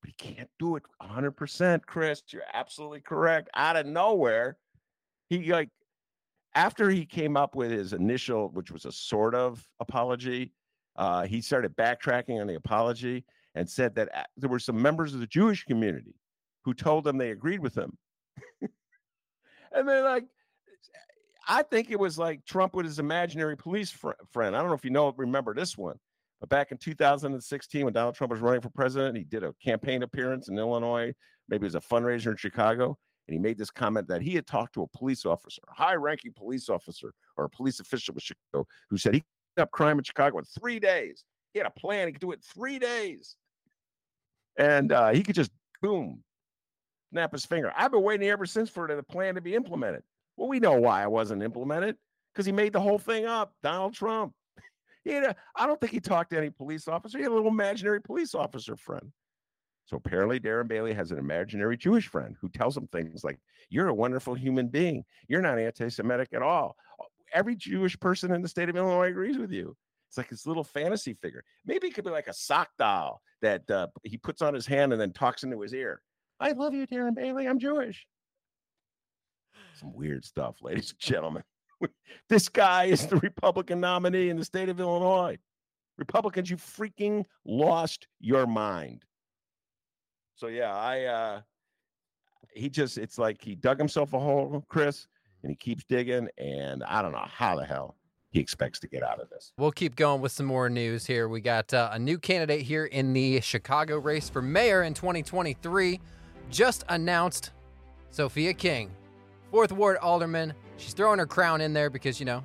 [0.00, 1.84] but he can't do it 100%.
[1.86, 3.48] Chris, you're absolutely correct.
[3.54, 4.56] Out of nowhere,
[5.28, 5.70] he like
[6.54, 10.52] after he came up with his initial, which was a sort of apology,
[10.96, 15.14] uh, he started backtracking on the apology and said that uh, there were some members
[15.14, 16.14] of the Jewish community
[16.64, 17.96] who told him they agreed with him.
[19.72, 20.24] and they're like,
[21.48, 24.56] I think it was like Trump with his imaginary police fr- friend.
[24.56, 25.98] I don't know if you know, remember this one.
[26.40, 30.02] But back in 2016, when Donald Trump was running for president, he did a campaign
[30.02, 31.12] appearance in Illinois.
[31.48, 32.98] Maybe it was a fundraiser in Chicago.
[33.28, 35.94] And he made this comment that he had talked to a police officer, a high
[35.94, 39.20] ranking police officer or a police official with Chicago, who said he
[39.56, 41.24] could up crime in Chicago in three days.
[41.52, 43.36] He had a plan, he could do it in three days.
[44.58, 45.50] And uh, he could just
[45.82, 46.22] boom,
[47.12, 47.72] snap his finger.
[47.76, 50.02] I've been waiting ever since for the plan to be implemented.
[50.36, 51.96] Well, we know why it wasn't implemented
[52.32, 53.54] because he made the whole thing up.
[53.62, 54.34] Donald Trump.
[55.06, 57.16] He had a, I don't think he talked to any police officer.
[57.16, 59.12] He had a little imaginary police officer friend.
[59.84, 63.38] So apparently, Darren Bailey has an imaginary Jewish friend who tells him things like,
[63.70, 65.04] You're a wonderful human being.
[65.28, 66.74] You're not anti Semitic at all.
[67.32, 69.76] Every Jewish person in the state of Illinois agrees with you.
[70.08, 71.44] It's like this little fantasy figure.
[71.64, 74.92] Maybe it could be like a sock doll that uh, he puts on his hand
[74.92, 76.02] and then talks into his ear.
[76.40, 77.46] I love you, Darren Bailey.
[77.46, 78.08] I'm Jewish.
[79.74, 81.44] Some weird stuff, ladies and gentlemen.
[82.28, 85.38] This guy is the Republican nominee in the state of Illinois.
[85.98, 89.04] Republicans, you freaking lost your mind.
[90.34, 91.40] So yeah, I uh
[92.52, 95.06] he just it's like he dug himself a hole, Chris,
[95.42, 97.96] and he keeps digging, and I don't know how the hell
[98.30, 99.52] he expects to get out of this.
[99.56, 101.28] We'll keep going with some more news here.
[101.28, 106.00] We got uh, a new candidate here in the Chicago race for mayor in 2023.
[106.50, 107.52] Just announced
[108.10, 108.90] Sophia King,
[109.50, 110.54] fourth ward alderman.
[110.76, 112.44] She's throwing her crown in there because, you know,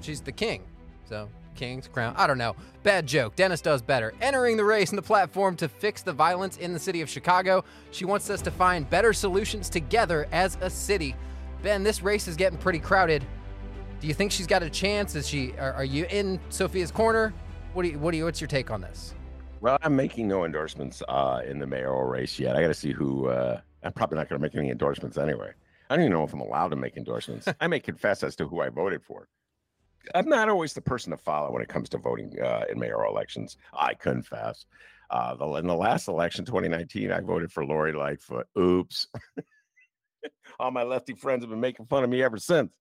[0.00, 0.62] she's the king.
[1.08, 2.14] So, king's crown.
[2.16, 2.56] I don't know.
[2.82, 3.36] Bad joke.
[3.36, 4.14] Dennis does better.
[4.20, 7.64] Entering the race and the platform to fix the violence in the city of Chicago.
[7.90, 11.14] She wants us to find better solutions together as a city.
[11.62, 13.24] Ben, this race is getting pretty crowded.
[14.00, 15.14] Do you think she's got a chance?
[15.14, 15.52] Is she?
[15.58, 17.34] Are, are you in Sophia's corner?
[17.74, 17.98] What do you?
[17.98, 18.24] What do you?
[18.24, 19.14] What's your take on this?
[19.60, 22.56] Well, I'm making no endorsements uh, in the mayoral race yet.
[22.56, 23.28] I got to see who.
[23.28, 25.52] Uh, I'm probably not going to make any endorsements anyway.
[25.90, 27.48] I don't even know if I'm allowed to make endorsements.
[27.60, 29.28] I may confess as to who I voted for.
[30.14, 33.12] I'm not always the person to follow when it comes to voting uh, in mayoral
[33.12, 33.56] elections.
[33.74, 34.64] I confess.
[35.10, 38.46] Uh, the, in the last election, 2019, I voted for Lori Lightfoot.
[38.56, 39.08] Oops.
[40.60, 42.72] All my lefty friends have been making fun of me ever since.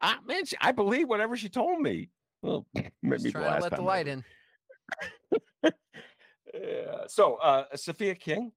[0.00, 2.10] I man, she, I believe whatever she told me.
[2.42, 2.66] Well,
[3.02, 4.24] maybe trying to let the light in.
[5.62, 7.04] yeah.
[7.06, 8.52] So, uh, Sophia King,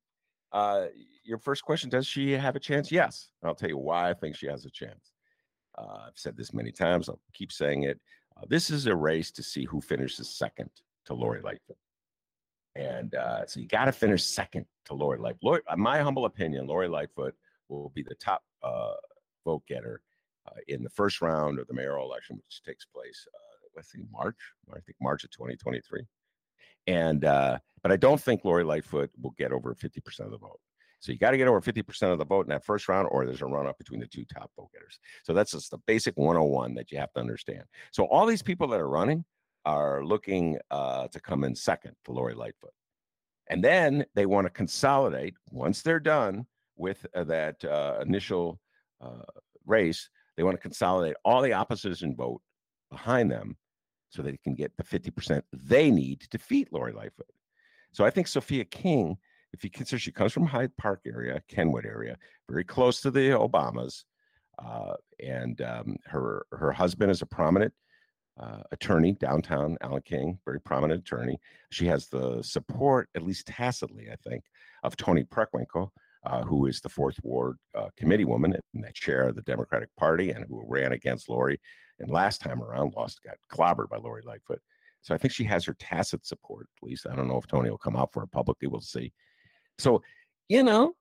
[0.51, 0.85] uh,
[1.23, 2.91] your first question: Does she have a chance?
[2.91, 3.29] Yes.
[3.43, 5.11] I'll tell you why I think she has a chance.
[5.77, 7.09] Uh, I've said this many times.
[7.09, 7.99] I'll keep saying it.
[8.35, 10.69] Uh, this is a race to see who finishes second
[11.05, 11.77] to Lori Lightfoot.
[12.75, 15.43] And uh, so you got to finish second to Lori Lightfoot.
[15.43, 17.33] Lori, my humble opinion, Lori Lightfoot
[17.69, 18.93] will be the top uh,
[19.45, 20.01] vote getter
[20.47, 24.37] uh, in the first round of the mayoral election, which takes place, uh, let's March,
[24.71, 26.05] I think March of 2023.
[26.85, 27.57] And, uh,
[27.87, 30.59] but I don't think Lori Lightfoot will get over 50% of the vote.
[30.99, 33.25] So you got to get over 50% of the vote in that first round, or
[33.25, 34.99] there's a run up between the two top vote getters.
[35.23, 37.63] So that's just the basic 101 that you have to understand.
[37.93, 39.23] So all these people that are running
[39.63, 42.73] are looking uh, to come in second to Lori Lightfoot.
[43.49, 48.59] And then they want to consolidate once they're done with uh, that uh, initial
[48.99, 49.23] uh,
[49.65, 50.09] race.
[50.35, 52.41] They want to consolidate all the opposition vote
[52.91, 53.55] behind them
[54.09, 57.27] so they can get the 50% they need to defeat Lori Lightfoot.
[57.97, 59.17] So I think Sophia King
[59.53, 62.15] if you consider she comes from Hyde Park area, Kenwood area,
[62.47, 64.03] very close to the Obamas,
[64.63, 67.73] uh, and um, her her husband is a prominent
[68.39, 71.39] uh, attorney downtown, Alan King, very prominent attorney.
[71.71, 74.43] She has the support, at least tacitly, I think,
[74.83, 75.89] of Toni Preckwinkle,
[76.23, 79.89] uh, who is the fourth ward uh, committee woman and the chair of the Democratic
[79.97, 81.59] Party, and who ran against Lori,
[81.97, 84.61] and last time around lost, got clobbered by Lori Lightfoot.
[85.01, 87.07] So I think she has her tacit support, at least.
[87.09, 88.67] I don't know if Toni will come out for it publicly.
[88.67, 89.13] We'll see.
[89.77, 90.01] So,
[90.49, 90.93] you know,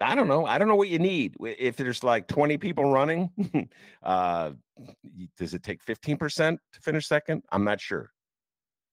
[0.00, 0.46] I don't know.
[0.46, 1.36] I don't know what you need.
[1.40, 3.30] If there's like 20 people running,
[4.02, 4.52] uh,
[5.38, 7.42] does it take 15% to finish second?
[7.52, 8.10] I'm not sure.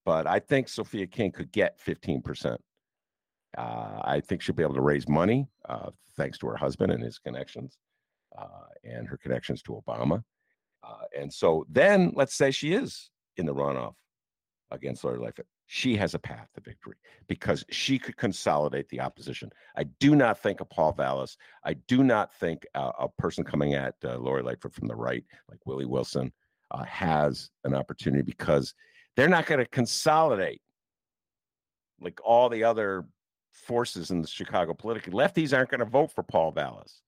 [0.05, 2.57] But I think Sophia King could get 15%.
[3.57, 7.03] Uh, I think she'll be able to raise money uh, thanks to her husband and
[7.03, 7.77] his connections
[8.37, 10.23] uh, and her connections to Obama.
[10.83, 13.95] Uh, and so then let's say she is in the runoff
[14.71, 16.95] against Lori Lightfoot she has a path to victory
[17.27, 19.51] because she could consolidate the opposition.
[19.75, 21.37] I do not think of Paul Vallas.
[21.63, 25.23] I do not think uh, a person coming at uh, Lori Lightfoot from the right,
[25.47, 26.33] like Willie Wilson,
[26.71, 28.73] uh, has an opportunity because
[29.15, 30.63] they're not going to consolidate
[32.01, 33.05] like all the other
[33.51, 37.03] forces in the Chicago political lefties aren't going to vote for Paul Vallas.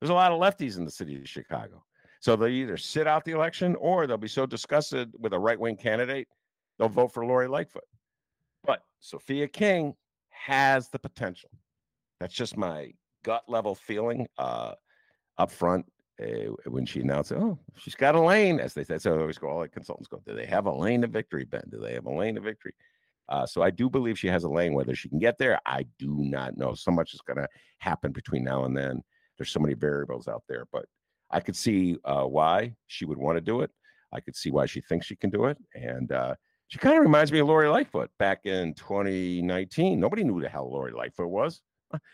[0.00, 1.84] There's a lot of lefties in the city of Chicago.
[2.20, 5.60] So they'll either sit out the election or they'll be so disgusted with a right
[5.60, 6.26] wing candidate,
[6.78, 7.84] they'll vote for Lori Lightfoot.
[8.64, 9.94] But Sophia King
[10.30, 11.50] has the potential.
[12.20, 12.92] That's just my
[13.24, 14.74] gut level feeling uh,
[15.38, 15.86] up front
[16.20, 19.00] uh, when she announced, oh, she's got a lane, as they said.
[19.00, 21.44] So I always go, all the consultants go, do they have a lane to victory,
[21.44, 21.62] Ben?
[21.70, 22.74] Do they have a lane to victory?
[23.28, 24.72] Uh, so I do believe she has a lane.
[24.72, 26.74] Whether she can get there, I do not know.
[26.74, 27.48] So much is going to
[27.78, 29.02] happen between now and then.
[29.36, 30.86] There's so many variables out there, but
[31.30, 33.70] I could see uh, why she would want to do it.
[34.12, 36.34] I could see why she thinks she can do it, and uh,
[36.68, 39.98] she kind of reminds me of Lori Lightfoot back in 2019.
[39.98, 41.62] Nobody knew the hell Lori Lightfoot was.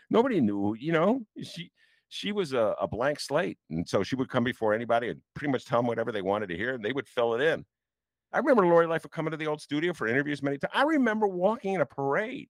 [0.09, 1.71] Nobody knew, you know, she
[2.07, 3.57] she was a, a blank slate.
[3.69, 6.47] And so she would come before anybody and pretty much tell them whatever they wanted
[6.49, 7.65] to hear, and they would fill it in.
[8.31, 10.71] I remember Lori Lightfoot coming to the old studio for interviews many times.
[10.73, 12.47] I remember walking in a parade.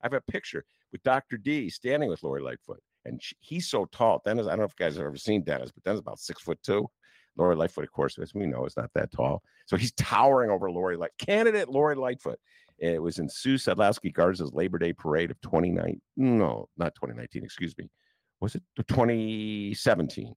[0.00, 1.36] I have a picture with Dr.
[1.36, 2.80] D standing with Lori Lightfoot.
[3.04, 4.22] And she, he's so tall.
[4.24, 6.20] Dennis, I don't know if you guys have ever seen Dennis, but Dennis is about
[6.20, 6.88] six foot two.
[7.36, 9.42] Lori Lightfoot, of course, as we know, is not that tall.
[9.68, 11.10] So he's towering over Lori Light.
[11.18, 12.40] Candidate Lori Lightfoot.
[12.78, 16.00] It was in Sue Sadlowski Garza's Labor Day Parade of 2019.
[16.16, 17.90] No, not 2019, excuse me.
[18.40, 20.34] Was it 2017?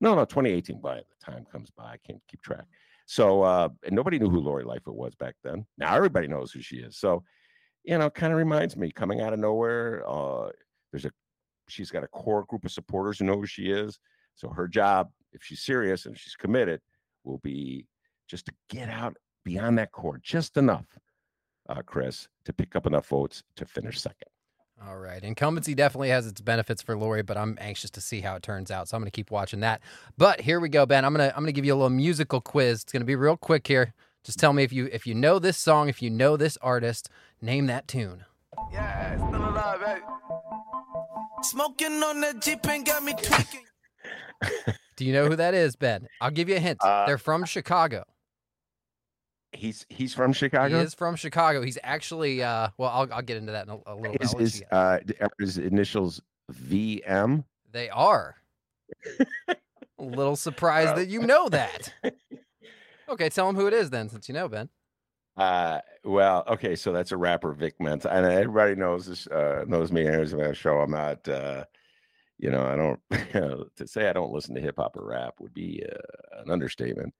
[0.00, 0.80] No, no, 2018.
[0.80, 2.64] By the time comes by, I can't keep track.
[3.06, 5.64] So, uh, and nobody knew who Lori Lightfoot was back then.
[5.76, 6.98] Now everybody knows who she is.
[6.98, 7.22] So,
[7.84, 10.02] you know, kind of reminds me coming out of nowhere.
[10.04, 10.48] Uh,
[10.90, 11.12] there's a,
[11.68, 14.00] she's got a core group of supporters who know who she is.
[14.34, 16.80] So her job, if she's serious and she's committed,
[17.22, 17.86] will be
[18.28, 20.86] just to get out beyond that core just enough,
[21.68, 24.28] uh, Chris, to pick up enough votes to finish second.
[24.86, 25.22] All right.
[25.22, 28.70] Incumbency definitely has its benefits for Lori, but I'm anxious to see how it turns
[28.70, 28.88] out.
[28.88, 29.80] So I'm going to keep watching that.
[30.16, 31.04] But here we go, Ben.
[31.04, 32.82] I'm going to I'm going to give you a little musical quiz.
[32.82, 33.92] It's going to be real quick here.
[34.22, 37.08] Just tell me if you if you know this song, if you know this artist,
[37.42, 38.24] name that tune.
[38.72, 40.00] Yeah, it's still alive, baby.
[41.42, 43.64] Smoking on that Jeep and got me tweaking.
[44.96, 46.06] Do you know who that is, Ben?
[46.20, 46.78] I'll give you a hint.
[46.82, 48.04] Uh, They're from Chicago.
[49.52, 50.78] He's he's from Chicago.
[50.78, 51.62] He is from Chicago.
[51.62, 54.38] He's actually uh well I'll I'll get into that in a, a little bit.
[54.38, 54.98] His, uh
[55.38, 56.20] his initials
[56.52, 57.44] VM.
[57.72, 58.36] They are.
[59.48, 59.56] a
[59.98, 61.92] little surprised that you know that.
[63.08, 64.68] Okay, tell him who it is then, since you know Ben.
[65.36, 69.26] Uh, well, okay, so that's a rapper, Vic Mensa, and everybody knows this.
[69.28, 70.02] Uh, knows me.
[70.02, 70.78] Here's my show.
[70.78, 71.26] I'm not.
[71.26, 71.64] Uh,
[72.38, 73.70] you know, I don't.
[73.76, 77.14] to say I don't listen to hip hop or rap would be uh, an understatement.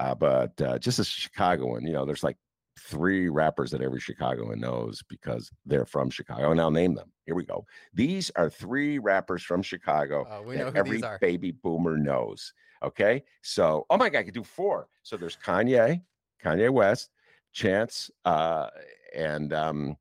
[0.00, 2.38] Uh, but uh, just as Chicagoan, you know, there's like
[2.78, 7.12] three rappers that every Chicagoan knows because they're from Chicago, and I'll name them.
[7.26, 7.66] Here we go.
[7.92, 12.54] These are three rappers from Chicago uh, that every baby boomer knows.
[12.82, 14.88] Okay, so oh my God, I could do four.
[15.02, 16.00] So there's Kanye,
[16.42, 17.10] Kanye West,
[17.52, 18.68] Chance, uh,
[19.14, 19.96] and um,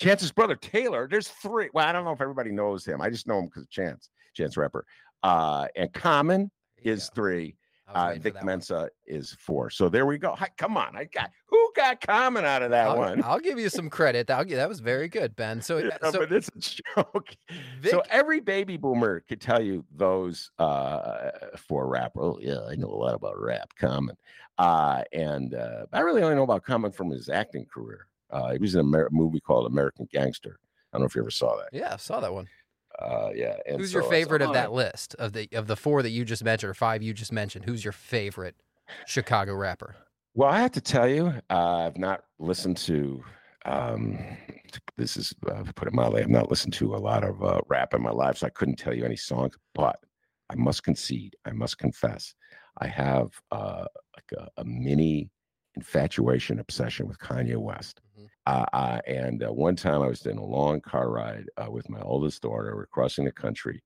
[0.00, 1.06] Chance's brother Taylor.
[1.08, 1.70] There's three.
[1.72, 3.00] Well, I don't know if everybody knows him.
[3.00, 4.84] I just know him because of Chance, Chance Rapper.
[5.22, 6.50] Uh, and Common
[6.82, 7.56] is three.
[7.86, 8.88] Uh, Vic Mensa one.
[9.06, 9.68] is four.
[9.68, 10.34] So there we go.
[10.34, 13.22] Hi, come on, I got who got Common out of that I'll, one.
[13.22, 14.26] I'll give you some credit.
[14.26, 15.60] Give, that was very good, Ben.
[15.60, 16.58] So, yeah, so but it's a
[16.96, 17.36] joke.
[17.80, 22.12] Vic, so every baby boomer could tell you those uh, four rap.
[22.16, 23.70] Oh yeah, I know a lot about rap.
[23.78, 24.16] Common,
[24.58, 28.06] uh, and uh, I really only know about Common from his acting career.
[28.30, 30.58] Uh, he was in a Amer- movie called American Gangster.
[30.92, 31.68] I don't know if you ever saw that.
[31.72, 32.48] Yeah, I saw that one.
[32.98, 33.56] Uh, yeah.
[33.76, 36.44] who's so your favorite of that list of the of the four that you just
[36.44, 37.64] mentioned or five you just mentioned?
[37.64, 38.54] Who's your favorite
[39.06, 39.96] Chicago rapper?
[40.34, 43.22] Well, I have to tell you, uh, I've not listened to.
[43.66, 44.18] Um,
[44.96, 46.22] this is uh, put it mildly.
[46.22, 48.76] I've not listened to a lot of uh, rap in my life, so I couldn't
[48.76, 49.54] tell you any songs.
[49.74, 49.96] But
[50.50, 52.34] I must concede, I must confess,
[52.78, 55.30] I have uh, like a, a mini
[55.76, 58.00] infatuation obsession with Kanye West.
[58.12, 58.26] Mm-hmm.
[58.46, 61.88] Uh, uh, and uh, one time I was in a long car ride uh, with
[61.88, 62.76] my oldest daughter.
[62.76, 63.82] We're crossing the country,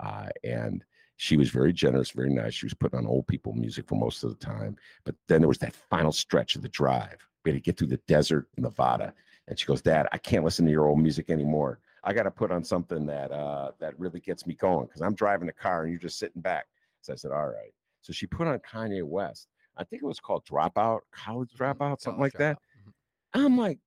[0.00, 0.84] uh, and
[1.16, 2.54] she was very generous, very nice.
[2.54, 4.76] She was putting on old people music for most of the time.
[5.04, 7.18] But then there was that final stretch of the drive.
[7.44, 9.12] We had to get through the desert, Nevada.
[9.48, 11.80] And she goes, Dad, I can't listen to your old music anymore.
[12.04, 15.14] I got to put on something that uh, that really gets me going because I'm
[15.14, 16.66] driving the car and you're just sitting back.
[17.02, 17.72] So I said, All right.
[18.02, 19.48] So she put on Kanye West.
[19.76, 21.64] I think it was called Dropout, College mm-hmm.
[21.64, 22.38] Dropout, something college like dropout.
[22.38, 22.56] that.
[22.56, 23.44] Mm-hmm.
[23.44, 23.78] I'm like,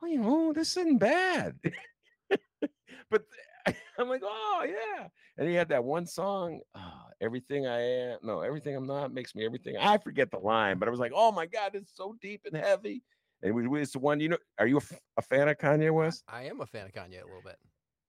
[0.00, 1.56] well, you know, this isn't bad.
[3.10, 3.24] but
[3.98, 5.08] I'm like, oh yeah.
[5.36, 9.34] And he had that one song, oh, everything I am, no, everything I'm not makes
[9.34, 9.76] me everything.
[9.78, 12.56] I forget the line, but I was like, oh my god, it's so deep and
[12.56, 13.02] heavy.
[13.42, 14.82] And it's the one, you know, are you a,
[15.18, 16.24] a fan of Kanye West?
[16.28, 17.56] I am a fan of Kanye a little bit.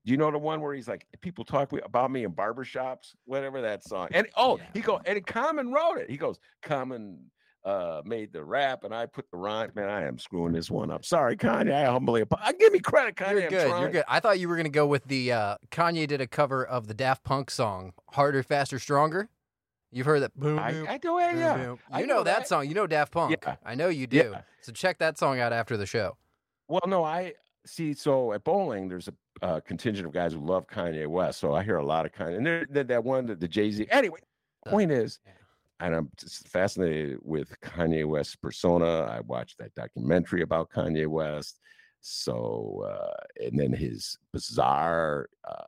[0.05, 3.61] Do you know the one where he's like, people talk about me in barbershops, whatever
[3.61, 4.07] that song.
[4.11, 4.63] And oh, yeah.
[4.73, 6.09] he go and Common wrote it.
[6.09, 7.19] He goes, Common
[7.65, 9.71] uh made the rap and I put the rhyme.
[9.75, 11.03] Man, I am screwing this one up.
[11.03, 11.73] Sorry, Kanye.
[11.73, 12.53] I humbly apologize.
[12.59, 13.41] Give me credit, Kanye.
[13.41, 13.81] You're good.
[13.81, 14.03] You're good.
[14.07, 16.93] I thought you were gonna go with the uh Kanye did a cover of the
[16.93, 19.29] Daft Punk song Harder, Faster, Stronger.
[19.91, 21.63] You've heard that boom, I, I do yeah.
[21.63, 22.67] You I know, know that, that, song.
[22.67, 23.35] You know Daft Punk.
[23.41, 23.55] Yeah.
[23.65, 24.17] I know you do.
[24.17, 24.41] Yeah.
[24.61, 26.15] So check that song out after the show.
[26.67, 27.33] Well, no, I
[27.65, 27.93] see.
[27.95, 29.13] So at bowling, there's a
[29.45, 31.39] uh, contingent of guys who love Kanye West.
[31.39, 33.87] So I hear a lot of Kanye, and there, that one, that the Jay Z.
[33.89, 34.19] Anyway,
[34.67, 35.19] point is,
[35.79, 39.01] and I'm just fascinated with Kanye West's persona.
[39.03, 41.59] I watched that documentary about Kanye West.
[42.01, 45.65] So, uh, and then his bizarre uh,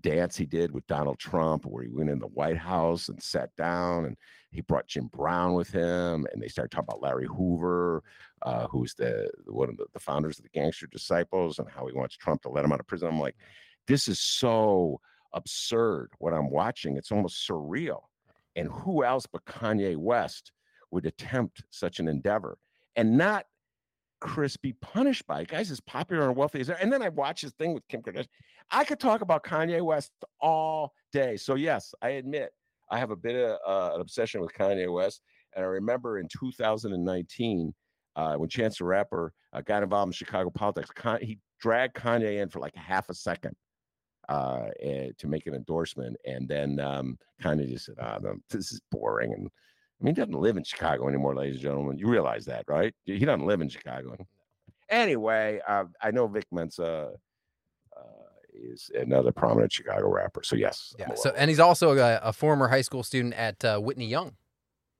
[0.00, 3.54] dance he did with Donald Trump, where he went in the White House and sat
[3.56, 4.16] down, and
[4.50, 8.02] he brought Jim Brown with him, and they started talking about Larry Hoover,
[8.42, 11.92] uh, who's the one of the, the, founders of the Gangster Disciples, and how he
[11.92, 13.08] wants Trump to let him out of prison.
[13.08, 13.36] I'm like,
[13.86, 15.00] this is so
[15.32, 16.96] absurd what I'm watching.
[16.96, 18.02] It's almost surreal.
[18.56, 20.52] And who else but Kanye West
[20.90, 22.58] would attempt such an endeavor
[22.96, 23.46] and not
[24.20, 25.44] Chris be punished by?
[25.44, 28.28] Guys, as popular and wealthy as And then I watch his thing with Kim Kardashian.
[28.70, 31.36] I could talk about Kanye West all day.
[31.36, 32.50] So, yes, I admit
[32.90, 35.20] I have a bit of uh, an obsession with Kanye West.
[35.54, 37.74] And I remember in 2019,
[38.16, 42.40] uh, when Chance the Rapper uh, got involved in Chicago politics, Con- he dragged Kanye
[42.40, 43.54] in for like half a second
[44.28, 48.36] uh, eh, to make an endorsement, and then um, kind of just said, "Ah, no,
[48.50, 49.46] this is boring." And
[50.00, 51.98] I mean, he doesn't live in Chicago anymore, ladies and gentlemen.
[51.98, 52.94] You realize that, right?
[53.04, 54.16] He doesn't live in Chicago.
[54.88, 57.12] Anyway, uh, I know Vic Mensa
[57.96, 58.00] uh,
[58.52, 60.42] is another prominent Chicago rapper.
[60.42, 61.14] So yes, Yeah.
[61.14, 64.36] So, and he's also a, a former high school student at uh, Whitney Young.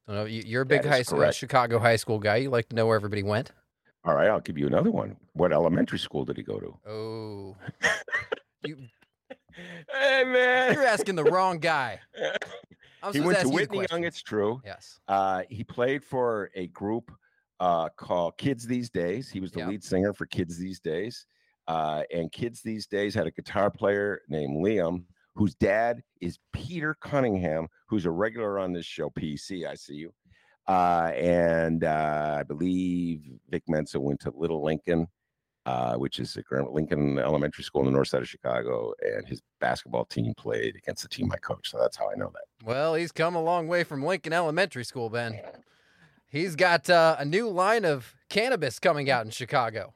[0.07, 1.37] So, you know, you- you're a big high school, correct.
[1.37, 2.37] Chicago high school guy.
[2.37, 3.53] You like to know where everybody went.
[4.05, 5.16] all right, I'll give you another one.
[5.35, 6.79] What elementary school did he go to?
[6.91, 7.57] Oh,
[8.64, 8.77] you,
[9.92, 12.00] Hey man, you're asking the wrong guy.
[13.02, 14.05] I'm he supposed went ask to you the Whitney Young.
[14.05, 14.61] It's true.
[14.64, 14.98] Yes.
[15.07, 17.12] Uh, he played for a group
[17.61, 19.30] uh, called Kids These Days.
[19.30, 19.68] He was the Yeah.
[19.68, 21.26] lead singer for Kids These Days.
[21.68, 26.94] Uh, and Kids These Days had a guitar player named Liam, whose dad is Peter
[27.00, 29.66] Cunningham, who's a regular on this show, PC.
[29.66, 30.12] I see you.
[30.66, 35.07] Uh, and uh, I believe Vic Mensa went to Little Lincoln,
[35.66, 38.92] uh, which is a Grant Lincoln Elementary School in the north side of Chicago.
[39.02, 41.70] And his basketball team played against the team I coached.
[41.70, 42.66] So that's how I know that.
[42.66, 45.40] Well, he's come a long way from Lincoln Elementary School, Ben.
[46.26, 49.94] He's got uh, a new line of cannabis coming out in Chicago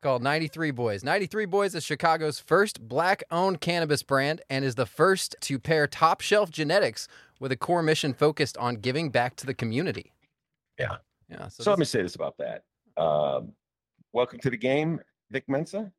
[0.00, 1.02] called 93 Boyz.
[1.02, 5.86] 93 Boyz is Chicago's first black owned cannabis brand and is the first to pair
[5.86, 7.08] top shelf genetics
[7.40, 10.12] with a core mission focused on giving back to the community.
[10.78, 10.96] Yeah.
[11.28, 11.48] Yeah.
[11.48, 12.62] So, So, let me say this about that.
[13.00, 13.52] Um,
[14.12, 15.00] welcome to the game,
[15.30, 15.92] Vic Mensa.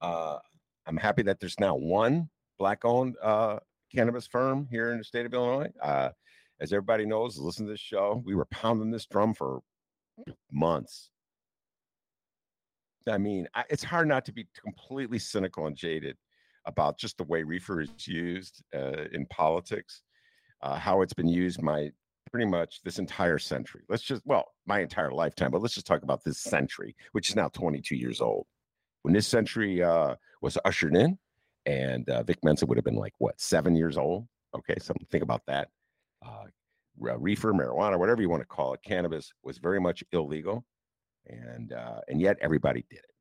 [0.00, 0.38] Uh,
[0.86, 2.28] I'm happy that there's now one
[2.58, 3.58] black-owned uh,
[3.94, 5.70] cannabis firm here in the state of Illinois.
[5.82, 6.10] Uh,
[6.60, 8.22] as everybody knows, listen to this show.
[8.24, 9.60] We were pounding this drum for
[10.52, 11.10] months.
[13.08, 16.16] I mean, I, it's hard not to be completely cynical and jaded
[16.66, 20.02] about just the way reefer is used uh, in politics,
[20.62, 21.90] uh, how it's been used my
[22.30, 23.82] pretty much this entire century.
[23.88, 27.36] Let's just, well, my entire lifetime, but let's just talk about this century, which is
[27.36, 28.46] now 22 years old.
[29.02, 31.18] When this century uh, was ushered in,
[31.66, 34.26] and uh, Vic Mensa would have been like, what, seven years old?
[34.54, 35.68] Okay, so think about that.
[36.24, 36.44] Uh,
[36.98, 40.64] reefer, marijuana, whatever you want to call it, cannabis was very much illegal,
[41.26, 43.14] and uh, and yet everybody did it.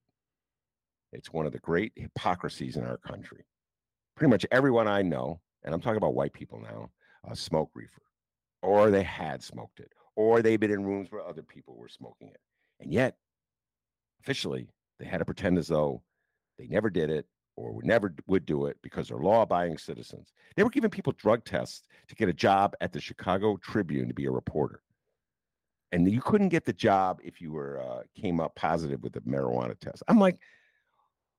[1.14, 3.46] It's one of the great hypocrisies in our country.
[4.16, 6.90] Pretty much everyone I know, and I'm talking about white people now,
[7.30, 8.02] uh, smoke reefer
[8.62, 12.30] or they had smoked it, or they've been in rooms where other people were smoking
[12.30, 12.40] it.
[12.80, 13.16] And yet,
[14.22, 14.68] officially,
[15.00, 16.02] they had to pretend as though
[16.58, 17.26] they never did it
[17.56, 20.34] or would never would do it because they're law abiding citizens.
[20.56, 24.14] They were giving people drug tests to get a job at the Chicago Tribune to
[24.14, 24.82] be a reporter.
[25.92, 29.22] And you couldn't get the job if you were uh, came up positive with a
[29.22, 30.04] marijuana test.
[30.08, 30.38] I'm like,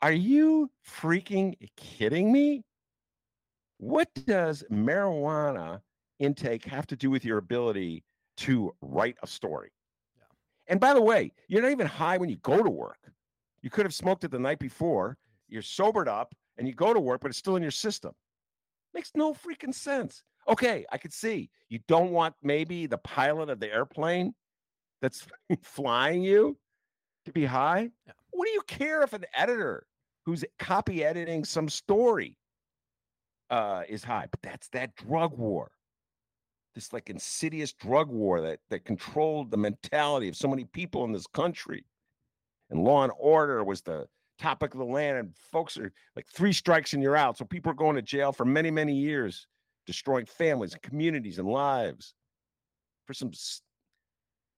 [0.03, 2.65] are you freaking kidding me?
[3.79, 5.81] What does marijuana
[6.19, 8.05] intake have to do with your ability
[8.39, 9.71] to write a story?
[10.67, 12.99] And by the way, you're not even high when you go to work.
[13.63, 15.17] You could have smoked it the night before.
[15.49, 18.13] You're sobered up and you go to work, but it's still in your system.
[18.95, 20.23] Makes no freaking sense.
[20.49, 24.35] Okay, I could see you don't want maybe the pilot of the airplane
[25.03, 25.27] that's
[25.63, 26.57] flying you
[27.27, 27.91] to be high.
[28.07, 28.13] Yeah.
[28.31, 29.87] What do you care if an editor
[30.25, 32.37] who's copy editing some story
[33.51, 34.27] uh, is high?
[34.31, 35.71] But that's that drug war
[36.75, 41.13] this like insidious drug war that that controlled the mentality of so many people in
[41.13, 41.85] this country.
[42.71, 44.07] And law and order was the
[44.39, 47.37] topic of the land, and folks are like three strikes and you're out.
[47.37, 49.47] So people are going to jail for many, many years,
[49.87, 52.15] destroying families and communities and lives
[53.07, 53.33] for some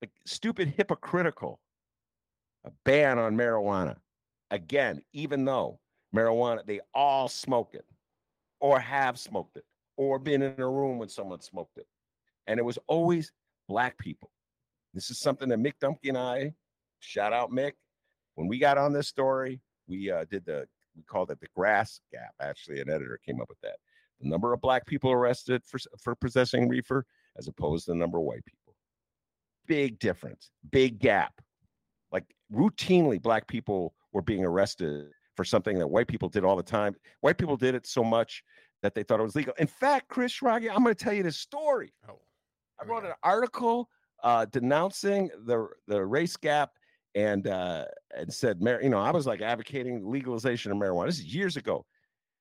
[0.00, 1.60] like stupid hypocritical
[2.64, 3.96] a ban on marijuana.
[4.50, 5.80] Again, even though
[6.14, 7.86] marijuana, they all smoke it
[8.60, 9.64] or have smoked it
[9.96, 11.86] or been in a room when someone smoked it
[12.46, 13.32] and it was always
[13.68, 14.30] black people.
[14.94, 16.52] This is something that Mick Dumke and I,
[17.00, 17.72] shout out Mick,
[18.34, 20.66] when we got on this story, we uh, did the
[20.96, 22.34] we called it the grass gap.
[22.40, 23.76] Actually, an editor came up with that.
[24.20, 27.04] The number of black people arrested for for possessing reefer,
[27.36, 28.74] as opposed to the number of white people.
[29.66, 31.40] Big difference, big gap.
[32.10, 36.62] Like routinely, black people were being arrested for something that white people did all the
[36.62, 36.94] time.
[37.20, 38.42] White people did it so much
[38.82, 39.54] that they thought it was legal.
[39.58, 41.94] In fact, Chris Schrage, I'm going to tell you this story.
[42.08, 42.20] Oh,
[42.80, 43.08] I wrote go.
[43.08, 43.88] an article
[44.22, 46.72] uh, denouncing the the race gap
[47.14, 47.84] and uh,
[48.16, 51.06] and said, you know, I was like advocating legalization of marijuana.
[51.06, 51.84] This is years ago,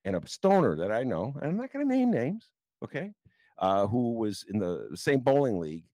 [0.05, 2.49] and a stoner that I know, and I'm not going to name names,
[2.83, 3.11] okay,
[3.59, 5.85] uh, who was in the same bowling league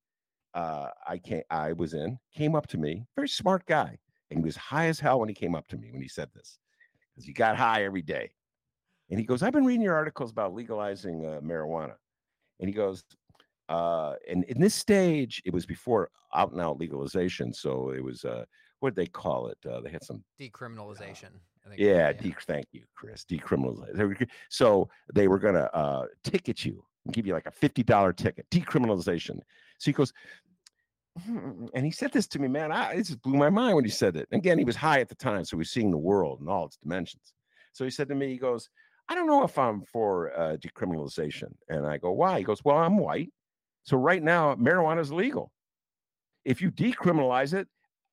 [0.53, 3.97] uh, I came, I was in, came up to me, very smart guy,
[4.31, 6.29] and he was high as hell when he came up to me when he said
[6.33, 6.59] this,
[7.13, 8.31] because he got high every day,
[9.09, 11.95] and he goes, "I've been reading your articles about legalizing uh, marijuana,"
[12.59, 13.03] and he goes,
[13.69, 18.23] uh, and in this stage, it was before out and out legalization, so it was
[18.23, 18.45] uh,
[18.79, 19.57] what did they call it?
[19.69, 21.29] Uh, they had some decriminalization.
[21.65, 23.25] I think yeah, de- thank you, Chris.
[23.25, 24.29] Decriminalization.
[24.49, 28.45] So they were gonna uh, ticket you and give you like a fifty dollar ticket.
[28.51, 29.39] Decriminalization.
[29.79, 30.13] So he goes,
[31.25, 32.71] hmm, and he said this to me, man.
[32.71, 34.27] I, it just blew my mind when he said it.
[34.31, 36.65] Again, he was high at the time, so he was seeing the world and all
[36.65, 37.33] its dimensions.
[37.73, 38.69] So he said to me, he goes,
[39.09, 41.53] I don't know if I'm for uh, decriminalization.
[41.69, 42.39] And I go, why?
[42.39, 43.31] He goes, well, I'm white.
[43.83, 45.51] So right now, marijuana is legal.
[46.43, 47.67] If you decriminalize it,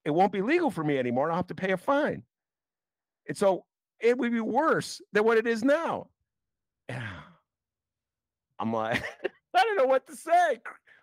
[0.05, 1.30] it won't be legal for me anymore.
[1.30, 2.22] I'll have to pay a fine.
[3.26, 3.64] And so
[4.00, 6.09] it would be worse than what it is now.
[8.59, 9.02] I'm like,
[9.55, 10.61] I don't know what to say.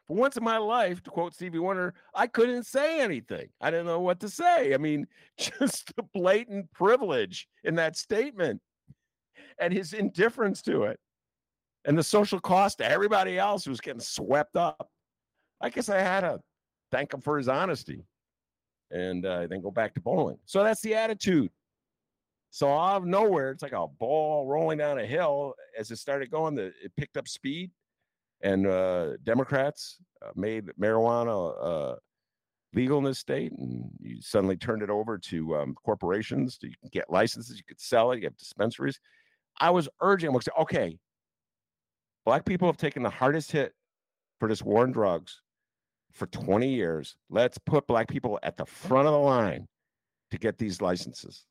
[0.07, 3.47] For once in my life, to quote Stevie Wonder, I couldn't say anything.
[3.59, 4.73] I didn't know what to say.
[4.73, 8.61] I mean, just the blatant privilege in that statement
[9.59, 10.99] and his indifference to it
[11.85, 14.89] and the social cost to everybody else who's getting swept up.
[15.59, 16.39] I guess I had to
[16.91, 18.03] thank him for his honesty
[18.91, 20.37] and uh, then go back to bowling.
[20.45, 21.49] So that's the attitude.
[22.49, 25.53] So out of nowhere, it's like a ball rolling down a hill.
[25.79, 27.71] As it started going, the, it picked up speed,
[28.41, 31.95] and uh, Democrats uh, made marijuana uh,
[32.73, 36.59] legal in this state, and you suddenly turned it over to um, corporations.
[36.61, 38.99] You can get licenses, you could sell it, you have dispensaries.
[39.59, 40.97] I was urging, okay,
[42.25, 43.73] black people have taken the hardest hit
[44.39, 45.40] for this war on drugs
[46.13, 47.15] for 20 years.
[47.29, 49.67] Let's put black people at the front of the line
[50.31, 51.45] to get these licenses.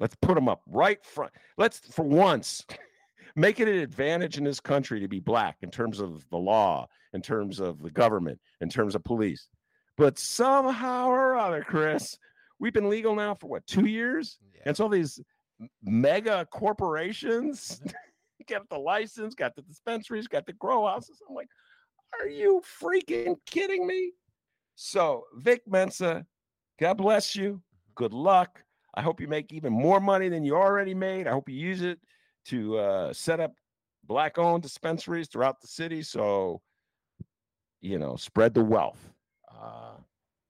[0.00, 1.32] Let's put them up right front.
[1.58, 2.64] Let's, for once,
[3.36, 6.88] make it an advantage in this country to be black in terms of the law,
[7.12, 9.48] in terms of the government, in terms of police.
[9.96, 12.18] But somehow or other, Chris,
[12.58, 14.38] we've been legal now for what, two years?
[14.54, 14.62] Yeah.
[14.66, 15.20] And so these
[15.82, 17.80] mega corporations
[18.48, 21.20] got the license, got the dispensaries, got the grow houses.
[21.28, 21.48] I'm like,
[22.20, 24.12] are you freaking kidding me?
[24.74, 26.26] So, Vic Mensa,
[26.78, 27.62] God bless you.
[27.94, 28.62] Good luck.
[28.94, 31.26] I hope you make even more money than you already made.
[31.26, 31.98] I hope you use it
[32.46, 33.52] to uh, set up
[34.04, 36.02] black owned dispensaries throughout the city.
[36.02, 36.60] So,
[37.80, 39.10] you know, spread the wealth.
[39.50, 39.94] Uh,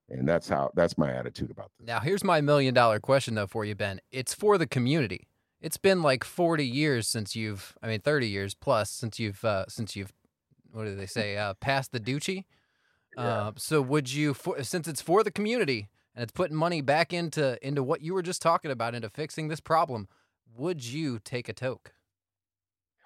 [0.09, 1.87] and that's how that's my attitude about this.
[1.87, 4.01] Now, here's my million dollar question, though, for you, Ben.
[4.11, 5.27] It's for the community.
[5.61, 9.65] It's been like 40 years since you've, I mean, 30 years plus since you've, uh,
[9.69, 10.11] since you've
[10.73, 11.37] what do they say?
[11.37, 12.45] Uh, pass the Dutchie.
[13.15, 13.23] Yeah.
[13.23, 17.13] Uh, so would you, for, since it's for the community and it's putting money back
[17.13, 20.07] into into what you were just talking about into fixing this problem,
[20.55, 21.93] would you take a toke?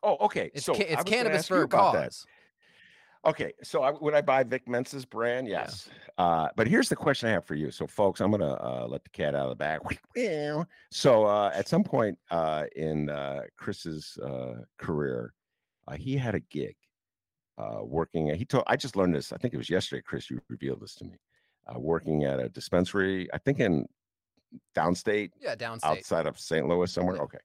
[0.01, 0.49] Oh, okay.
[0.53, 1.93] It's so ca- it's cannabis for a cause.
[1.93, 3.29] That.
[3.29, 5.47] Okay, so I, would I buy Vic Mensa's brand?
[5.47, 5.89] Yes.
[6.17, 6.25] Yeah.
[6.25, 7.71] Uh, but here's the question I have for you.
[7.71, 9.81] So, folks, I'm gonna uh, let the cat out of the bag.
[10.91, 15.33] So, uh, at some point uh, in uh, Chris's uh, career,
[15.97, 16.75] he had a gig
[17.57, 18.33] uh, working.
[18.35, 19.33] He told I just learned this.
[19.33, 20.29] I think it was yesterday, Chris.
[20.29, 21.17] You revealed this to me.
[21.67, 23.85] Uh, working at a dispensary, I think in
[24.75, 25.31] downstate.
[25.39, 25.83] Yeah, downstate.
[25.83, 26.67] Outside of St.
[26.67, 27.17] Louis, somewhere.
[27.17, 27.39] Okay.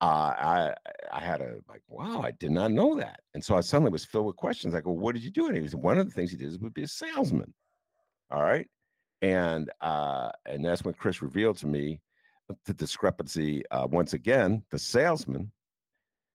[0.00, 0.74] Uh, I
[1.12, 4.04] I had a like, wow, I did not know that, and so I suddenly was
[4.04, 4.74] filled with questions.
[4.74, 5.46] I go, what did you do?
[5.48, 7.52] And he was one of the things he did would be a salesman.
[8.30, 8.68] All right,
[9.22, 12.00] and uh, and that's when Chris revealed to me
[12.64, 13.64] the discrepancy.
[13.70, 15.50] Uh, once again, the salesman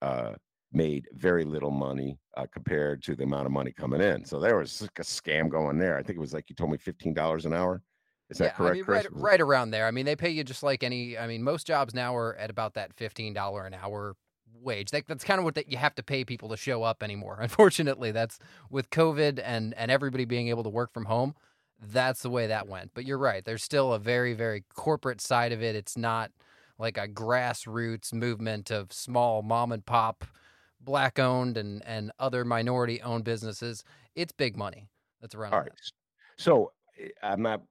[0.01, 0.33] uh,
[0.73, 4.25] made very little money uh, compared to the amount of money coming in.
[4.25, 5.97] So there was a scam going there.
[5.97, 7.81] I think it was like you told me fifteen dollars an hour.
[8.29, 9.05] Is that correct, I mean, Chris?
[9.11, 9.85] Right, right around there.
[9.85, 11.17] I mean, they pay you just like any.
[11.17, 14.15] I mean, most jobs now are at about that fifteen dollar an hour
[14.59, 14.91] wage.
[14.91, 17.37] That, that's kind of what that you have to pay people to show up anymore.
[17.41, 21.35] Unfortunately, that's with COVID and and everybody being able to work from home.
[21.85, 22.91] That's the way that went.
[22.93, 23.43] But you're right.
[23.43, 25.75] There's still a very very corporate side of it.
[25.75, 26.31] It's not
[26.79, 30.25] like a grassroots movement of small mom and pop
[30.83, 33.83] black owned and and other minority owned businesses,
[34.15, 34.89] it's big money
[35.21, 35.53] that's around.
[35.53, 35.71] All right.
[36.37, 37.61] So eh, I'm not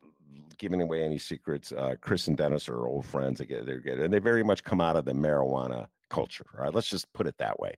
[0.59, 1.73] giving away any secrets.
[1.73, 3.39] Uh, Chris and Dennis are old friends.
[3.39, 6.47] They get they're good, and they very much come out of the marijuana culture.
[6.57, 7.75] All right, let's just put it that way.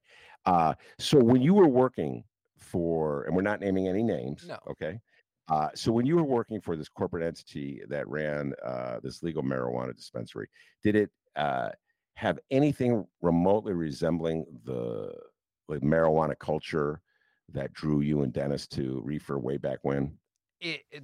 [0.47, 2.25] Uh, so when you were working
[2.59, 4.59] for, and we're not naming any names, no.
[4.71, 5.01] okay.
[5.49, 9.43] Uh, so when you were working for this corporate entity that ran uh, this legal
[9.43, 10.49] marijuana dispensary,
[10.83, 11.69] did it uh,
[12.15, 15.13] have anything remotely resembling the
[15.69, 17.01] like marijuana culture
[17.53, 20.17] that drew you and Dennis to reefer way back when?
[20.61, 21.03] It, it,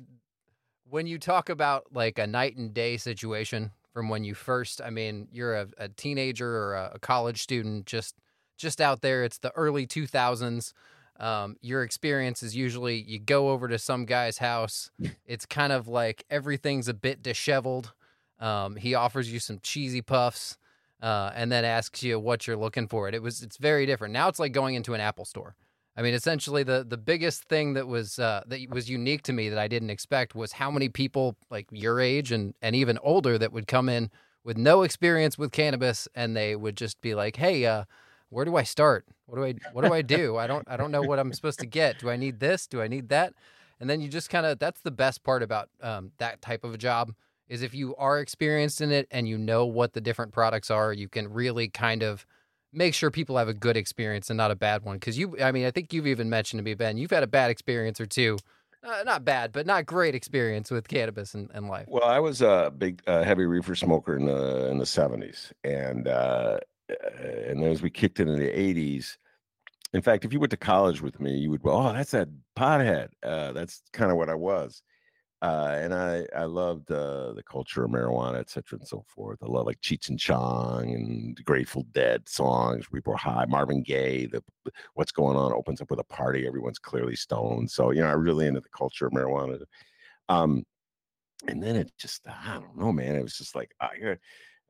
[0.88, 4.80] when you talk about like a night and day situation from when you first.
[4.80, 8.14] I mean, you're a, a teenager or a, a college student, just
[8.56, 9.24] just out there.
[9.24, 10.72] It's the early 2000s.
[11.18, 14.90] Um, your experience is usually you go over to some guy's house.
[15.26, 17.92] It's kind of like everything's a bit disheveled.
[18.40, 20.58] Um, he offers you some cheesy puffs,
[21.02, 23.08] uh, and then asks you what you're looking for.
[23.08, 24.12] It, was it's very different.
[24.12, 25.54] Now it's like going into an Apple store.
[25.96, 29.48] I mean, essentially the the biggest thing that was uh, that was unique to me
[29.48, 33.36] that I didn't expect was how many people like your age and and even older
[33.38, 34.10] that would come in
[34.44, 37.84] with no experience with cannabis and they would just be like, "Hey, uh,
[38.30, 39.06] where do I start?
[39.26, 40.36] What do I what do I do?
[40.36, 41.98] I don't I don't know what I'm supposed to get.
[41.98, 42.66] Do I need this?
[42.66, 43.34] Do I need that?
[43.80, 46.72] And then you just kind of that's the best part about um, that type of
[46.74, 47.12] a job
[47.50, 50.92] is if you are experienced in it and you know what the different products are,
[50.92, 52.24] you can really kind of
[52.72, 54.96] make sure people have a good experience and not a bad one.
[54.96, 57.26] Because you, I mean, I think you've even mentioned to me, Ben, you've had a
[57.26, 58.38] bad experience or two.
[58.82, 61.84] Uh, not bad, but not great experience with cannabis and, and life.
[61.86, 66.08] Well, I was a big, uh, heavy reefer smoker in the in the seventies, and
[66.08, 66.60] uh,
[67.18, 69.16] and as we kicked into the 80s
[69.92, 72.28] in fact if you went to college with me you would go oh that's that
[72.56, 74.82] pothead uh, that's kind of what i was
[75.42, 79.38] uh, and i i loved uh, the culture of marijuana etc and so forth.
[79.42, 83.46] I love like cheech and chong and the grateful dead songs were high.
[83.46, 84.42] Marvin gaye the
[84.94, 86.46] what's going on opens up with a party.
[86.46, 87.70] Everyone's clearly stoned.
[87.70, 89.62] So you know i really into the culture of marijuana.
[90.28, 90.64] Um
[91.48, 93.16] and then it just i don't know man.
[93.16, 94.16] It was just like i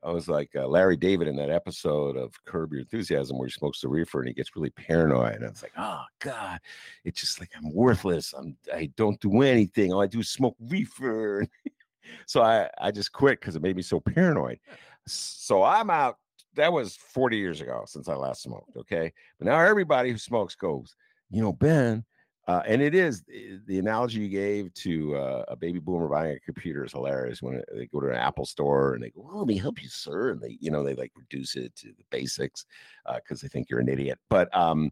[0.03, 3.53] I was like uh, Larry David in that episode of Curb Your Enthusiasm where he
[3.53, 5.37] smokes the reefer and he gets really paranoid.
[5.37, 6.59] And I was like, oh God,
[7.05, 8.33] it's just like I'm worthless.
[8.33, 9.93] I'm I don't do anything.
[9.93, 11.47] All I do is smoke reefer.
[12.27, 14.59] so I I just quit because it made me so paranoid.
[15.07, 16.17] So I'm out.
[16.55, 18.77] That was 40 years ago since I last smoked.
[18.77, 20.97] Okay, but now everybody who smokes goes,
[21.31, 22.05] you know, Ben,
[22.51, 26.33] uh, and it is eh, the analogy you gave to uh, a baby boomer buying
[26.33, 27.41] a computer is hilarious.
[27.41, 29.89] When they go to an Apple store and they go, "Well, let me help you,
[29.89, 32.67] sir," and they, you know, they like reduce it to the basics
[33.15, 34.19] because uh, they think you're an idiot.
[34.29, 34.91] But um,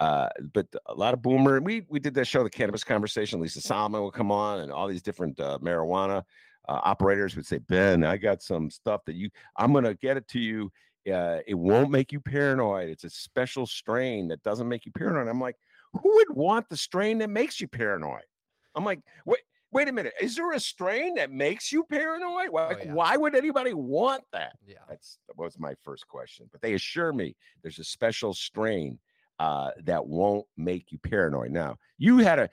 [0.00, 1.60] uh, but a lot of boomer.
[1.60, 3.40] We we did that show, the Cannabis Conversation.
[3.40, 6.24] Lisa Solomon will come on, and all these different uh, marijuana
[6.68, 9.30] uh, operators would say, "Ben, I got some stuff that you.
[9.56, 10.72] I'm gonna get it to you.
[11.08, 12.88] Uh, it won't make you paranoid.
[12.88, 15.56] It's a special strain that doesn't make you paranoid." I'm like
[16.02, 18.22] who would want the strain that makes you paranoid?
[18.74, 19.40] I'm like, wait,
[19.72, 20.14] wait a minute.
[20.20, 22.48] Is there a strain that makes you paranoid?
[22.50, 22.92] Oh, like, oh, yeah.
[22.92, 24.56] why would anybody want that?
[24.66, 26.48] Yeah, that's that was my first question.
[26.52, 28.98] But they assure me there's a special strain
[29.38, 31.50] uh, that won't make you paranoid.
[31.50, 32.50] Now, you had a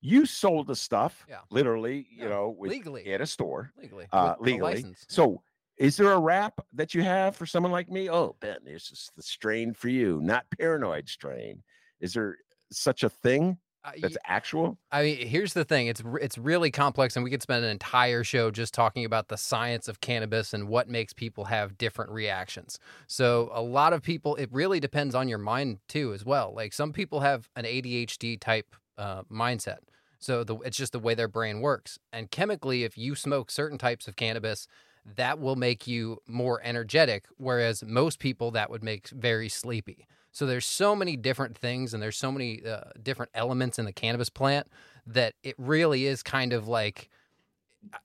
[0.00, 1.38] you sold the stuff, yeah.
[1.50, 2.24] literally, yeah.
[2.24, 4.84] you know, with, legally at a store, legally, uh, legally.
[5.08, 5.42] So,
[5.78, 8.08] is there a rap that you have for someone like me?
[8.08, 11.62] Oh, Ben, this is the strain for you, not paranoid strain.
[12.00, 12.36] Is there
[12.70, 14.78] such a thing uh, that's actual?
[14.90, 18.24] I mean, here's the thing: it's it's really complex, and we could spend an entire
[18.24, 22.78] show just talking about the science of cannabis and what makes people have different reactions.
[23.06, 26.52] So, a lot of people, it really depends on your mind too, as well.
[26.54, 29.78] Like some people have an ADHD type uh, mindset,
[30.18, 31.98] so the, it's just the way their brain works.
[32.12, 34.66] And chemically, if you smoke certain types of cannabis,
[35.14, 40.06] that will make you more energetic, whereas most people that would make very sleepy.
[40.36, 43.92] So there's so many different things and there's so many uh, different elements in the
[43.92, 44.66] cannabis plant
[45.06, 47.08] that it really is kind of like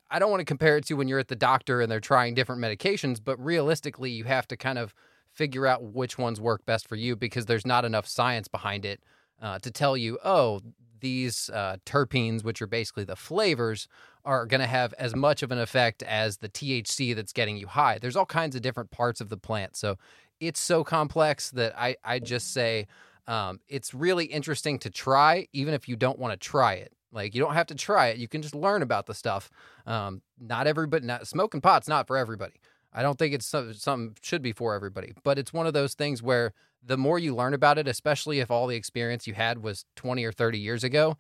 [0.09, 2.33] I don't want to compare it to when you're at the doctor and they're trying
[2.33, 4.93] different medications, but realistically you have to kind of
[5.33, 9.01] figure out which ones work best for you because there's not enough science behind it
[9.41, 10.61] uh, to tell you, oh,
[11.01, 13.89] these uh, terpenes, which are basically the flavors,
[14.23, 17.67] are going to have as much of an effect as the THC that's getting you
[17.67, 17.97] high.
[17.99, 19.75] There's all kinds of different parts of the plant.
[19.75, 19.97] So
[20.41, 22.87] it's so complex that I, I just say
[23.27, 26.91] um, it's really interesting to try, even if you don't want to try it.
[27.13, 29.49] Like you don't have to try it; you can just learn about the stuff.
[29.85, 32.55] Um, not everybody, not smoking pot's not for everybody.
[32.93, 35.93] I don't think it's some, something should be for everybody, but it's one of those
[35.93, 39.63] things where the more you learn about it, especially if all the experience you had
[39.63, 41.17] was 20 or 30 years ago,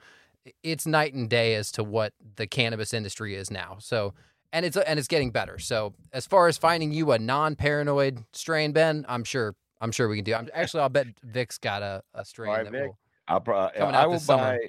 [0.63, 3.77] it's night and day as to what the cannabis industry is now.
[3.79, 4.13] So
[4.53, 5.59] and it's and it's getting better.
[5.59, 10.17] So as far as finding you a non-paranoid strain, Ben, I'm sure I'm sure we
[10.17, 10.33] can do.
[10.35, 12.99] I'm, actually, I'll bet Vic's got a, a strain right, that Vic, will.
[13.27, 14.59] I'll probably I will buy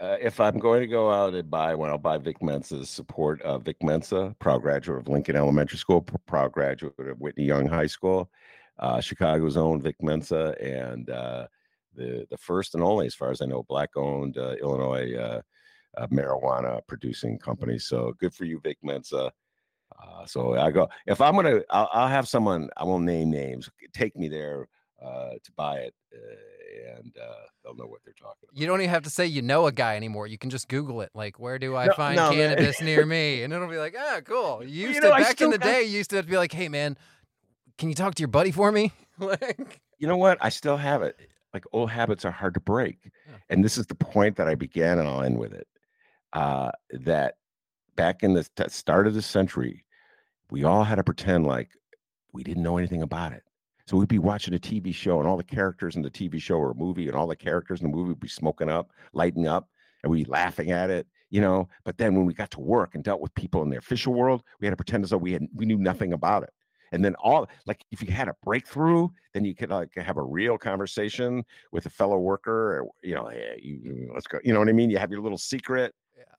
[0.00, 1.90] uh, if I'm going to go out and buy one.
[1.90, 3.40] I'll buy Vic Mensa's support.
[3.42, 7.86] Uh, Vic Mensa, proud graduate of Lincoln Elementary School, proud graduate of Whitney Young High
[7.86, 8.30] School,
[8.78, 11.46] uh, Chicago's own Vic Mensa, and uh,
[11.94, 15.42] the the first and only, as far as I know, black owned uh, Illinois
[15.96, 17.84] uh, marijuana producing companies.
[17.86, 19.32] So good for you, Vic Mensa.
[20.02, 22.68] Uh, so I go if I'm gonna, I'll, I'll, have someone.
[22.76, 23.70] I won't name names.
[23.92, 24.66] Take me there
[25.00, 27.32] uh, to buy it, uh, and uh,
[27.62, 28.58] they'll know what they're talking about.
[28.58, 30.26] You don't even have to say you know a guy anymore.
[30.26, 31.10] You can just Google it.
[31.14, 33.44] Like, where do I No, find no, cannabis near me?
[33.44, 34.64] And it'll be like, ah, cool.
[34.64, 35.82] You You used know, to back in the got- day.
[35.84, 36.96] You used to have to be like, hey man,
[37.78, 38.90] can you talk to your buddy for me?
[39.18, 40.38] like, you know what?
[40.40, 41.16] I still have it.
[41.52, 42.98] Like old habits are hard to break.
[43.04, 43.36] Yeah.
[43.48, 45.68] And this is the point that I began, and I'll end with it.
[46.34, 47.36] Uh, that
[47.96, 49.84] back in the start of the century,
[50.50, 51.70] we all had to pretend like
[52.32, 53.42] we didn't know anything about it.
[53.86, 56.56] So we'd be watching a TV show, and all the characters in the TV show
[56.56, 59.68] or movie, and all the characters in the movie would be smoking up, lighting up,
[60.02, 61.68] and we'd be laughing at it, you know.
[61.84, 64.42] But then when we got to work and dealt with people in the official world,
[64.60, 66.50] we had to pretend as though we had we knew nothing about it.
[66.92, 70.22] And then all like if you had a breakthrough, then you could like have a
[70.22, 74.38] real conversation with a fellow worker, or you know, hey, you- let's go.
[74.44, 74.90] You know what I mean?
[74.90, 75.94] You have your little secret.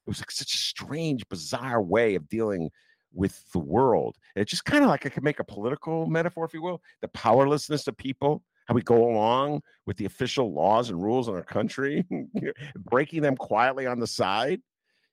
[0.05, 2.69] It was like such a strange, bizarre way of dealing
[3.13, 4.17] with the world.
[4.35, 7.07] It's just kind of like I could make a political metaphor, if you will, the
[7.09, 11.43] powerlessness of people, how we go along with the official laws and rules in our
[11.43, 12.05] country,
[12.75, 14.61] breaking them quietly on the side,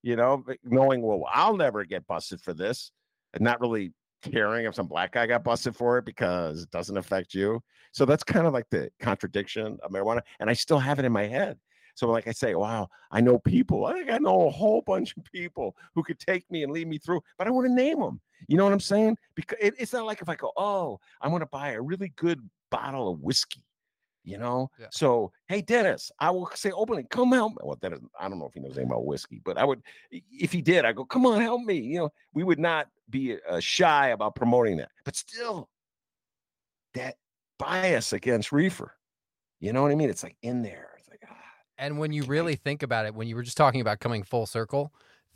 [0.03, 2.91] you know, knowing, well, I'll never get busted for this,
[3.35, 6.97] and not really caring if some black guy got busted for it because it doesn't
[6.97, 7.61] affect you.
[7.93, 10.21] So that's kind of like the contradiction of marijuana.
[10.41, 11.59] And I still have it in my head.
[11.95, 13.85] So like I say, wow, I know people.
[13.87, 16.89] I think I know a whole bunch of people who could take me and lead
[16.89, 18.21] me through, but I want to name them.
[18.49, 19.17] You know what I'm saying?
[19.35, 22.13] Because it, it's not like if I go, oh, I want to buy a really
[22.17, 22.41] good
[22.71, 23.65] bottle of whiskey.
[24.25, 24.87] You know, Yeah.
[24.93, 27.59] so hey Dennis, I will say openly, come help me.
[27.65, 29.83] Well, Dennis, I don't know if he knows anything about whiskey, but I would,
[30.13, 31.75] if he did, I go, come on, help me.
[31.75, 35.69] You know, we would not be uh, shy about promoting that, but still,
[36.95, 37.17] that
[37.59, 38.95] bias against reefer.
[39.59, 40.09] You know what I mean?
[40.09, 40.92] It's like in there.
[41.83, 44.47] And when you really think about it, when you were just talking about coming full
[44.47, 44.93] circle,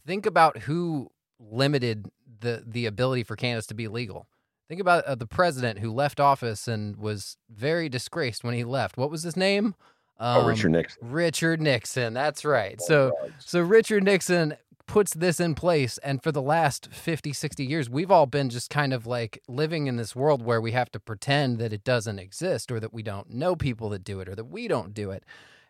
[0.06, 2.06] think about who limited
[2.40, 4.28] the the ability for cannabis to be legal.
[4.68, 8.96] Think about uh, the president who left office and was very disgraced when he left.
[8.96, 9.74] What was his name?
[10.20, 11.10] oh, Um, Richard Nixon.
[11.10, 12.14] Richard Nixon.
[12.14, 12.76] That's right.
[12.80, 17.64] Oh, So so Richard Nixon puts this in place and for the last 50 60
[17.66, 20.92] years we've all been just kind of like living in this world where we have
[20.92, 24.28] to pretend that it doesn't exist or that we don't know people that do it
[24.28, 25.24] or that we don't do it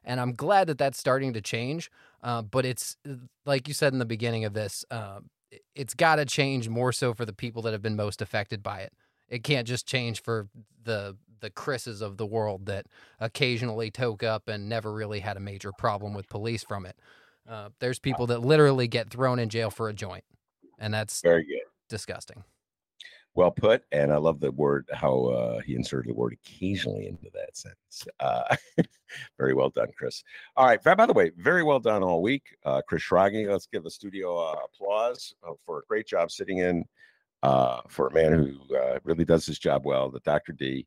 [0.07, 1.91] and i'm glad that that's starting to change
[2.23, 3.13] uh, but it's uh,
[3.45, 5.19] like you said in the beginning of this uh,
[5.51, 8.63] it- it's got to change more so for the people that have been most affected
[8.63, 8.93] by it
[9.29, 10.49] it can't just change for
[10.85, 12.87] the the chris's of the world that
[13.21, 16.97] occasionally toke up and never really had a major problem with police from it
[17.49, 20.25] uh, there's people that literally get thrown in jail for a joint,
[20.81, 21.61] and that's Very good.
[21.89, 22.43] disgusting.
[23.37, 23.82] Well put.
[23.93, 28.09] And I love the word, how uh, he inserted the word occasionally into that sentence.
[28.18, 28.57] Uh,
[29.39, 30.24] very well done, Chris.
[30.57, 30.82] All right.
[30.82, 32.57] By the way, very well done all week.
[32.64, 36.59] Uh, Chris Schrage, let's give the studio uh, applause uh, for a great job sitting
[36.59, 36.87] in
[37.43, 38.59] uh, for a man who
[39.05, 40.53] really does his job well, the Dr.
[40.53, 40.87] D,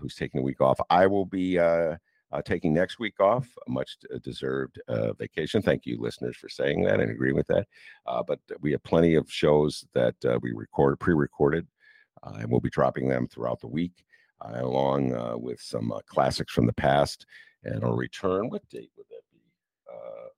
[0.00, 0.80] who's taking a week off.
[0.90, 1.56] I will be
[2.44, 4.80] taking next week off, a much deserved
[5.18, 5.62] vacation.
[5.62, 7.68] Thank you, listeners, for saying that and agreeing with that.
[8.26, 11.68] But we have plenty of shows that we record pre-recorded,
[12.34, 14.04] and we'll be dropping them throughout the week,
[14.40, 17.26] uh, along uh, with some uh, classics from the past.
[17.64, 18.48] And I'll return.
[18.48, 19.40] What date would that be?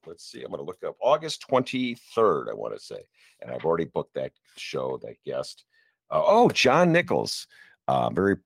[0.07, 0.43] Let's see.
[0.43, 2.49] I'm going to look up August 23rd.
[2.49, 3.03] I want to say,
[3.43, 5.65] and I've already booked that show, that guest.
[6.11, 7.47] Oh, John Nichols.
[8.13, 8.37] Very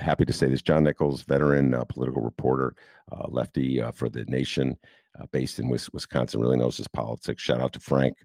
[0.00, 0.62] happy to say this.
[0.62, 2.74] John Nichols, veteran uh, political reporter,
[3.10, 4.76] uh, lefty uh, for the Nation,
[5.30, 7.42] based in Wisconsin, really knows his politics.
[7.42, 8.16] Shout out to Frank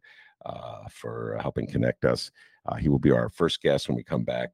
[0.91, 2.31] for helping connect us.
[2.67, 4.49] Uh, he will be our first guest when we come back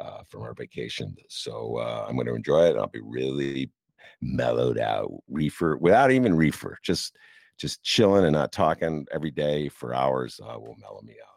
[0.00, 1.14] uh, from our vacation.
[1.28, 2.76] So uh, I'm going to enjoy it.
[2.76, 3.70] I'll be really
[4.20, 7.16] mellowed out, reefer without even reefer, just
[7.56, 11.36] just chilling and not talking every day for hours uh, will mellow me out.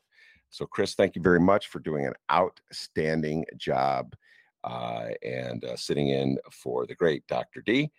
[0.50, 4.16] So, Chris, thank you very much for doing an outstanding job
[4.64, 7.62] uh, and uh, sitting in for the great Dr.
[7.62, 7.92] D.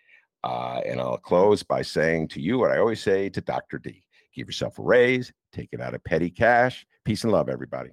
[0.43, 3.79] And I'll close by saying to you what I always say to Dr.
[3.79, 4.03] D
[4.39, 6.87] give yourself a raise, take it out of petty cash.
[7.05, 7.91] Peace and love, everybody.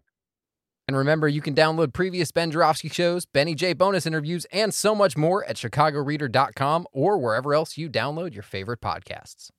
[0.87, 4.93] And remember, you can download previous Ben Joravsky shows, Benny J bonus interviews, and so
[4.93, 9.49] much more at chicagoreader.com or wherever else you download your favorite podcasts.